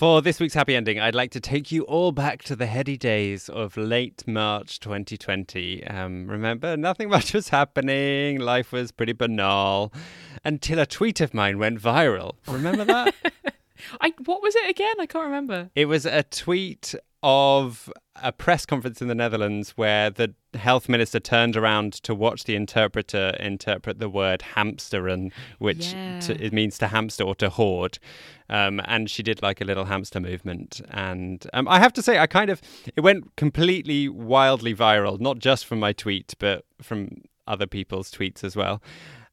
For 0.00 0.22
this 0.22 0.40
week's 0.40 0.54
happy 0.54 0.74
ending, 0.74 0.98
I'd 0.98 1.14
like 1.14 1.30
to 1.32 1.40
take 1.40 1.70
you 1.70 1.82
all 1.82 2.10
back 2.10 2.42
to 2.44 2.56
the 2.56 2.64
heady 2.64 2.96
days 2.96 3.50
of 3.50 3.76
late 3.76 4.26
March 4.26 4.80
2020. 4.80 5.86
Um, 5.86 6.26
remember, 6.26 6.74
nothing 6.74 7.10
much 7.10 7.34
was 7.34 7.50
happening, 7.50 8.38
life 8.40 8.72
was 8.72 8.92
pretty 8.92 9.12
banal 9.12 9.92
until 10.42 10.78
a 10.78 10.86
tweet 10.86 11.20
of 11.20 11.34
mine 11.34 11.58
went 11.58 11.82
viral. 11.82 12.36
Remember 12.48 12.86
that? 12.86 13.14
I 14.00 14.14
what 14.24 14.42
was 14.42 14.56
it 14.56 14.70
again? 14.70 14.94
I 14.98 15.04
can't 15.04 15.26
remember. 15.26 15.68
It 15.74 15.84
was 15.84 16.06
a 16.06 16.22
tweet 16.22 16.94
of 17.22 17.92
a 18.22 18.32
press 18.32 18.66
conference 18.66 19.00
in 19.00 19.08
the 19.08 19.14
Netherlands 19.14 19.72
where 19.76 20.10
the 20.10 20.34
health 20.54 20.88
minister 20.88 21.20
turned 21.20 21.56
around 21.56 21.92
to 21.92 22.14
watch 22.14 22.44
the 22.44 22.54
interpreter 22.54 23.36
interpret 23.40 23.98
the 23.98 24.08
word 24.08 24.40
hamsteren, 24.54 25.30
which 25.58 25.92
Yeah. 25.92 26.18
to, 26.20 26.44
it 26.44 26.52
means 26.52 26.76
to 26.78 26.88
hamster 26.88 27.24
or 27.24 27.34
to 27.36 27.50
hoard. 27.50 27.98
Um, 28.48 28.80
and 28.84 29.08
she 29.10 29.22
did 29.22 29.42
like 29.42 29.60
a 29.60 29.64
little 29.64 29.84
hamster 29.84 30.20
movement. 30.20 30.80
And 30.90 31.46
um, 31.52 31.68
I 31.68 31.78
have 31.78 31.92
to 31.94 32.02
say, 32.02 32.18
I 32.18 32.26
kind 32.26 32.50
of, 32.50 32.60
it 32.96 33.00
went 33.02 33.36
completely 33.36 34.08
wildly 34.08 34.74
viral, 34.74 35.20
not 35.20 35.38
just 35.38 35.66
from 35.66 35.78
my 35.78 35.92
tweet, 35.92 36.34
but 36.38 36.64
from 36.82 37.22
other 37.46 37.66
people's 37.66 38.10
tweets 38.10 38.42
as 38.44 38.56
well. 38.56 38.82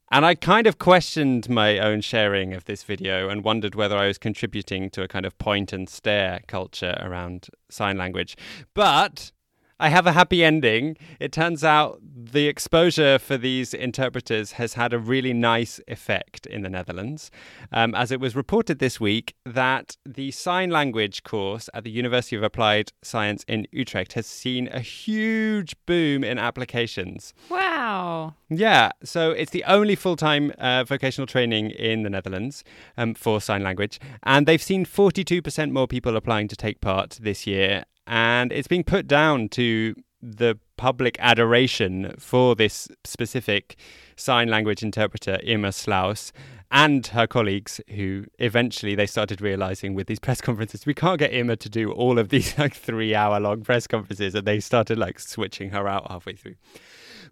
And 0.10 0.26
I 0.26 0.36
kind 0.36 0.68
of 0.68 0.80
questioned 0.80 1.50
my 1.50 1.80
own 1.80 2.00
sharing 2.00 2.54
of 2.54 2.64
this 2.64 2.84
video 2.84 3.28
and 3.28 3.44
wondered 3.44 3.76
whether 3.76 3.98
I 3.98 4.08
was 4.08 4.18
contributing 4.18 4.90
to 4.92 5.04
a 5.04 5.08
kind 5.08 5.26
of 5.26 5.38
point 5.38 5.74
and 5.74 5.90
stare 5.90 6.40
culture 6.48 6.98
around 7.02 7.50
sign 7.70 7.98
language. 7.98 8.38
But 8.74 9.32
I 9.80 9.90
have 9.90 10.08
a 10.08 10.12
happy 10.12 10.44
ending. 10.44 10.98
It 11.20 11.32
turns 11.32 11.64
out 11.64 12.00
the 12.02 12.48
exposure 12.48 13.20
for 13.20 13.38
these 13.38 13.76
interpreters 13.76 14.54
has 14.54 14.74
had 14.74 14.92
a 14.92 14.98
really 14.98 15.34
nice 15.34 15.80
effect 15.88 16.48
in 16.48 16.64
the 16.64 16.70
Netherlands, 16.70 17.30
um, 17.72 17.94
as 17.94 18.12
it 18.12 18.20
was 18.20 18.36
reported 18.36 18.80
this 18.80 19.00
week 19.00 19.36
that 19.46 19.96
the 20.04 20.32
sign 20.32 20.72
language 20.72 21.24
course 21.24 21.70
at 21.76 21.84
the 21.84 21.92
University 21.92 22.36
of 22.36 22.42
Applied 22.42 22.92
Science 23.04 23.46
in 23.48 23.68
Utrecht 23.72 24.14
has 24.14 24.26
seen 24.26 24.68
a 24.70 24.80
huge 24.80 25.76
boom 25.86 26.24
in 26.24 26.40
applications. 26.40 27.36
Wow. 27.50 28.34
Yeah, 28.50 28.92
so 29.04 29.30
it's 29.30 29.52
the 29.52 29.64
only 29.66 29.96
full 29.96 30.16
time 30.16 30.54
uh, 30.58 30.86
vocational 30.86 31.28
training 31.28 31.70
in 31.70 32.02
the 32.02 32.10
Netherlands 32.10 32.64
um, 32.98 33.14
for 33.14 33.40
sign 33.40 33.62
language. 33.62 34.00
And 34.24 34.48
they've 34.48 34.62
seen 34.62 34.86
42% 34.86 35.70
more 35.70 35.88
people 35.88 36.16
applying 36.16 36.48
to 36.48 36.56
take 36.56 36.82
part 36.82 37.20
this 37.22 37.46
year. 37.46 37.84
And 38.08 38.52
it's 38.52 38.68
being 38.68 38.84
put 38.84 39.06
down 39.08 39.50
to 39.50 39.94
the 40.22 40.58
public 40.78 41.18
adoration 41.20 42.14
for 42.18 42.56
this 42.56 42.88
specific 43.04 43.76
sign 44.16 44.48
language 44.48 44.82
interpreter, 44.82 45.40
Irma 45.48 45.70
Sluis. 45.70 46.32
And 46.70 47.08
her 47.08 47.28
colleagues, 47.28 47.80
who 47.90 48.26
eventually 48.40 48.94
they 48.94 49.06
started 49.06 49.40
realizing 49.40 49.94
with 49.94 50.08
these 50.08 50.20
press 50.20 50.42
conferences, 50.42 50.86
we 50.86 50.94
can't 50.94 51.18
get 51.18 51.34
Irma 51.34 51.56
to 51.58 51.70
do 51.70 51.92
all 51.92 52.20
of 52.20 52.30
these 52.30 52.58
like 52.58 52.74
three 52.74 53.16
hour 53.16 53.40
long 53.40 53.62
press 53.62 53.88
conferences, 53.88 54.36
and 54.36 54.46
they 54.46 54.60
started 54.60 54.98
like 54.98 55.20
switching 55.20 55.70
her 55.70 55.88
out 55.88 56.10
halfway 56.12 56.34
through. 56.34 56.56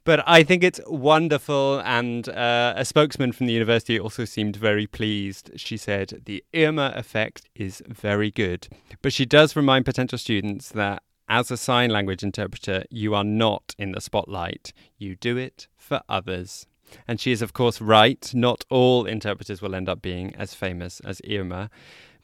But 0.05 0.23
I 0.27 0.43
think 0.43 0.63
it's 0.63 0.79
wonderful. 0.87 1.81
And 1.83 2.29
uh, 2.29 2.75
a 2.77 2.85
spokesman 2.85 3.33
from 3.33 3.47
the 3.47 3.53
university 3.53 3.99
also 3.99 4.23
seemed 4.23 4.55
very 4.55 4.87
pleased. 4.87 5.51
She 5.55 5.75
said, 5.75 6.21
The 6.25 6.43
Irma 6.53 6.93
effect 6.95 7.49
is 7.55 7.83
very 7.87 8.31
good. 8.31 8.69
But 9.01 9.11
she 9.11 9.25
does 9.25 9.55
remind 9.55 9.83
potential 9.83 10.17
students 10.17 10.69
that 10.69 11.03
as 11.27 11.49
a 11.49 11.57
sign 11.57 11.89
language 11.89 12.21
interpreter, 12.21 12.83
you 12.91 13.15
are 13.15 13.23
not 13.23 13.73
in 13.79 13.93
the 13.93 13.99
spotlight. 13.99 14.71
You 14.97 15.15
do 15.15 15.37
it 15.37 15.67
for 15.75 16.01
others. 16.07 16.67
And 17.07 17.19
she 17.19 17.31
is, 17.31 17.41
of 17.41 17.53
course, 17.53 17.81
right. 17.81 18.31
Not 18.33 18.63
all 18.69 19.05
interpreters 19.05 19.59
will 19.59 19.73
end 19.73 19.89
up 19.89 20.03
being 20.03 20.35
as 20.35 20.53
famous 20.53 20.99
as 20.99 21.19
Irma. 21.27 21.71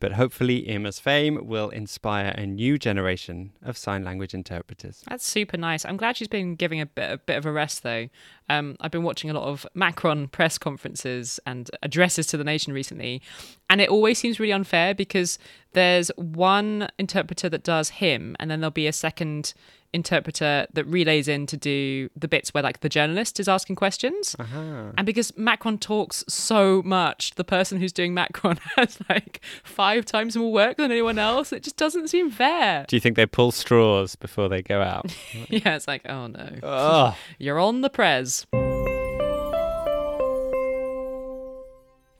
But 0.01 0.13
hopefully, 0.13 0.67
Irma's 0.67 0.99
fame 0.99 1.47
will 1.47 1.69
inspire 1.69 2.29
a 2.29 2.47
new 2.47 2.79
generation 2.79 3.51
of 3.63 3.77
sign 3.77 4.03
language 4.03 4.33
interpreters. 4.33 5.03
That's 5.07 5.25
super 5.25 5.57
nice. 5.57 5.85
I'm 5.85 5.95
glad 5.95 6.17
she's 6.17 6.27
been 6.27 6.55
giving 6.55 6.81
a 6.81 6.87
bit, 6.87 7.11
a 7.11 7.17
bit 7.19 7.37
of 7.37 7.45
a 7.45 7.51
rest, 7.51 7.83
though. 7.83 8.09
Um, 8.49 8.77
I've 8.81 8.89
been 8.89 9.03
watching 9.03 9.29
a 9.29 9.33
lot 9.33 9.47
of 9.47 9.65
Macron 9.75 10.27
press 10.27 10.57
conferences 10.57 11.39
and 11.45 11.69
addresses 11.83 12.25
to 12.27 12.37
the 12.37 12.43
nation 12.43 12.73
recently, 12.73 13.21
and 13.69 13.79
it 13.79 13.89
always 13.89 14.17
seems 14.17 14.39
really 14.39 14.51
unfair 14.51 14.95
because 14.95 15.37
there's 15.73 16.09
one 16.17 16.89
interpreter 16.97 17.47
that 17.49 17.63
does 17.63 17.89
him, 17.89 18.35
and 18.39 18.49
then 18.49 18.59
there'll 18.59 18.71
be 18.71 18.87
a 18.87 18.93
second 18.93 19.53
interpreter 19.93 20.67
that 20.73 20.85
relays 20.85 21.27
in 21.27 21.45
to 21.47 21.57
do 21.57 22.09
the 22.15 22.27
bits 22.27 22.53
where 22.53 22.63
like 22.63 22.79
the 22.81 22.89
journalist 22.89 23.39
is 23.39 23.47
asking 23.47 23.75
questions. 23.75 24.35
Uh-huh. 24.39 24.91
And 24.97 25.05
because 25.05 25.35
Macron 25.37 25.77
talks 25.77 26.23
so 26.27 26.81
much, 26.83 27.31
the 27.35 27.43
person 27.43 27.79
who's 27.79 27.93
doing 27.93 28.13
Macron 28.13 28.57
has 28.75 28.99
like 29.09 29.41
five 29.63 30.05
times 30.05 30.35
more 30.37 30.51
work 30.51 30.77
than 30.77 30.91
anyone 30.91 31.19
else. 31.19 31.51
It 31.51 31.63
just 31.63 31.77
doesn't 31.77 32.09
seem 32.09 32.31
fair. 32.31 32.85
Do 32.87 32.95
you 32.95 32.99
think 32.99 33.15
they 33.15 33.25
pull 33.25 33.51
straws 33.51 34.15
before 34.15 34.49
they 34.49 34.61
go 34.61 34.81
out? 34.81 35.15
yeah, 35.49 35.75
it's 35.75 35.87
like, 35.87 36.07
oh 36.07 36.27
no. 36.27 36.49
oh. 36.63 37.17
You're 37.39 37.59
on 37.59 37.81
the 37.81 37.89
prez. 37.89 38.45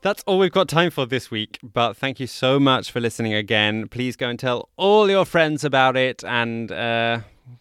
That's 0.03 0.23
all 0.25 0.39
we've 0.39 0.51
got 0.51 0.67
time 0.67 0.89
for 0.89 1.05
this 1.05 1.29
week, 1.29 1.59
but 1.61 1.95
thank 1.95 2.19
you 2.19 2.25
so 2.25 2.59
much 2.59 2.89
for 2.89 2.99
listening 2.99 3.35
again. 3.35 3.87
Please 3.87 4.15
go 4.15 4.29
and 4.29 4.39
tell 4.39 4.69
all 4.75 5.07
your 5.07 5.25
friends 5.25 5.63
about 5.63 5.95
it 5.95 6.23
and 6.23 6.71
uh, 6.71 7.19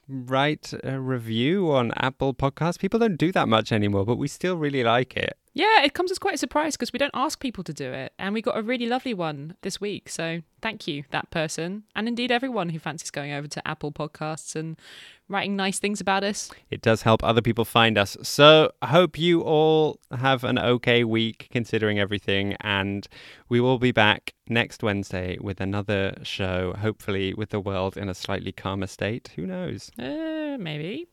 write 0.09 0.73
a 0.85 1.01
review 1.01 1.71
on 1.73 1.93
Apple 1.97 2.35
Podcasts. 2.35 2.79
People 2.79 3.01
don't 3.01 3.17
do 3.17 3.33
that 3.33 3.49
much 3.49 3.73
anymore, 3.73 4.05
but 4.05 4.17
we 4.17 4.29
still 4.29 4.57
really 4.57 4.83
like 4.85 5.17
it. 5.17 5.37
Yeah, 5.53 5.83
it 5.83 5.95
comes 5.95 6.13
as 6.13 6.19
quite 6.19 6.35
a 6.35 6.39
surprise 6.39 6.77
because 6.77 6.93
we 6.93 6.99
don't 6.99 7.11
ask 7.15 7.41
people 7.41 7.65
to 7.65 7.73
do 7.73 7.93
it. 7.93 8.13
And 8.19 8.35
we 8.35 8.43
got 8.43 8.57
a 8.57 8.63
really 8.63 8.87
lovely 8.87 9.15
one 9.15 9.57
this 9.63 9.81
week. 9.81 10.09
So 10.09 10.43
thank 10.63 10.87
you, 10.87 11.05
that 11.11 11.31
person. 11.31 11.85
And 11.97 12.07
indeed, 12.07 12.31
everyone 12.31 12.69
who 12.69 12.79
fancies 12.79 13.11
going 13.11 13.33
over 13.33 13.49
to 13.49 13.67
Apple 13.67 13.91
Podcasts 13.91 14.55
and 14.55 14.79
writing 15.29 15.57
nice 15.57 15.81
things 15.81 16.01
about 16.01 16.23
us. 16.23 16.51
It 16.71 16.83
does 16.83 17.03
help 17.03 17.25
other 17.25 17.43
people 17.43 17.65
find 17.65 17.99
us. 17.99 18.17
So 18.23 18.71
I 18.81 18.87
hope 18.87 19.19
you 19.19 19.43
all 19.43 19.99
have 20.17 20.45
an 20.45 20.59
okay 20.59 21.03
week 21.03 21.49
considering 21.51 21.99
everything. 21.99 22.55
And 22.61 23.09
we 23.49 23.61
will 23.61 23.79
be 23.79 23.93
back 23.93 24.35
next 24.49 24.85
Wednesday 24.85 25.37
with 25.41 25.61
another 25.61 26.15
show, 26.23 26.75
hopefully 26.79 27.35
with 27.35 27.51
the 27.51 27.61
world 27.61 27.97
in 27.97 28.09
a 28.09 28.15
slightly 28.15 28.53
calmer 28.53 28.87
state. 28.87 29.31
Who 29.35 29.47
knows? 29.47 29.91
Uh, 29.99 30.57
maybe. 30.61 31.09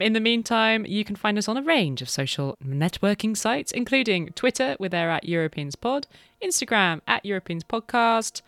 In 0.00 0.12
the 0.12 0.20
meantime, 0.20 0.86
you 0.86 1.04
can 1.04 1.16
find 1.16 1.36
us 1.36 1.48
on 1.48 1.56
a 1.56 1.62
range 1.62 2.02
of 2.02 2.08
social 2.08 2.56
networking 2.64 3.36
sites, 3.36 3.72
including 3.72 4.28
Twitter, 4.30 4.74
where 4.78 4.88
they're 4.88 5.10
at 5.10 5.24
Europeans 5.24 5.76
Pod, 5.76 6.06
Instagram 6.42 7.00
at 7.06 7.24
Europeans 7.24 7.64
Podcast, 7.64 8.42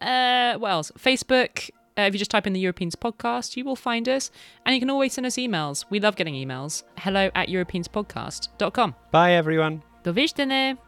uh, 0.00 0.56
what 0.58 0.70
else? 0.70 0.90
Facebook. 0.98 1.70
Uh, 1.98 2.02
if 2.02 2.14
you 2.14 2.18
just 2.18 2.30
type 2.30 2.46
in 2.46 2.52
the 2.52 2.60
Europeans 2.60 2.94
Podcast, 2.94 3.56
you 3.56 3.64
will 3.64 3.76
find 3.76 4.08
us. 4.08 4.30
And 4.64 4.74
you 4.74 4.80
can 4.80 4.90
always 4.90 5.12
send 5.12 5.26
us 5.26 5.36
emails. 5.36 5.84
We 5.90 6.00
love 6.00 6.16
getting 6.16 6.34
emails. 6.34 6.82
Hello 6.98 7.30
at 7.34 7.48
europeanspodcast.com. 7.48 8.94
Bye, 9.10 9.34
everyone. 9.34 9.82
Do 10.02 10.12
widzenia! 10.12 10.78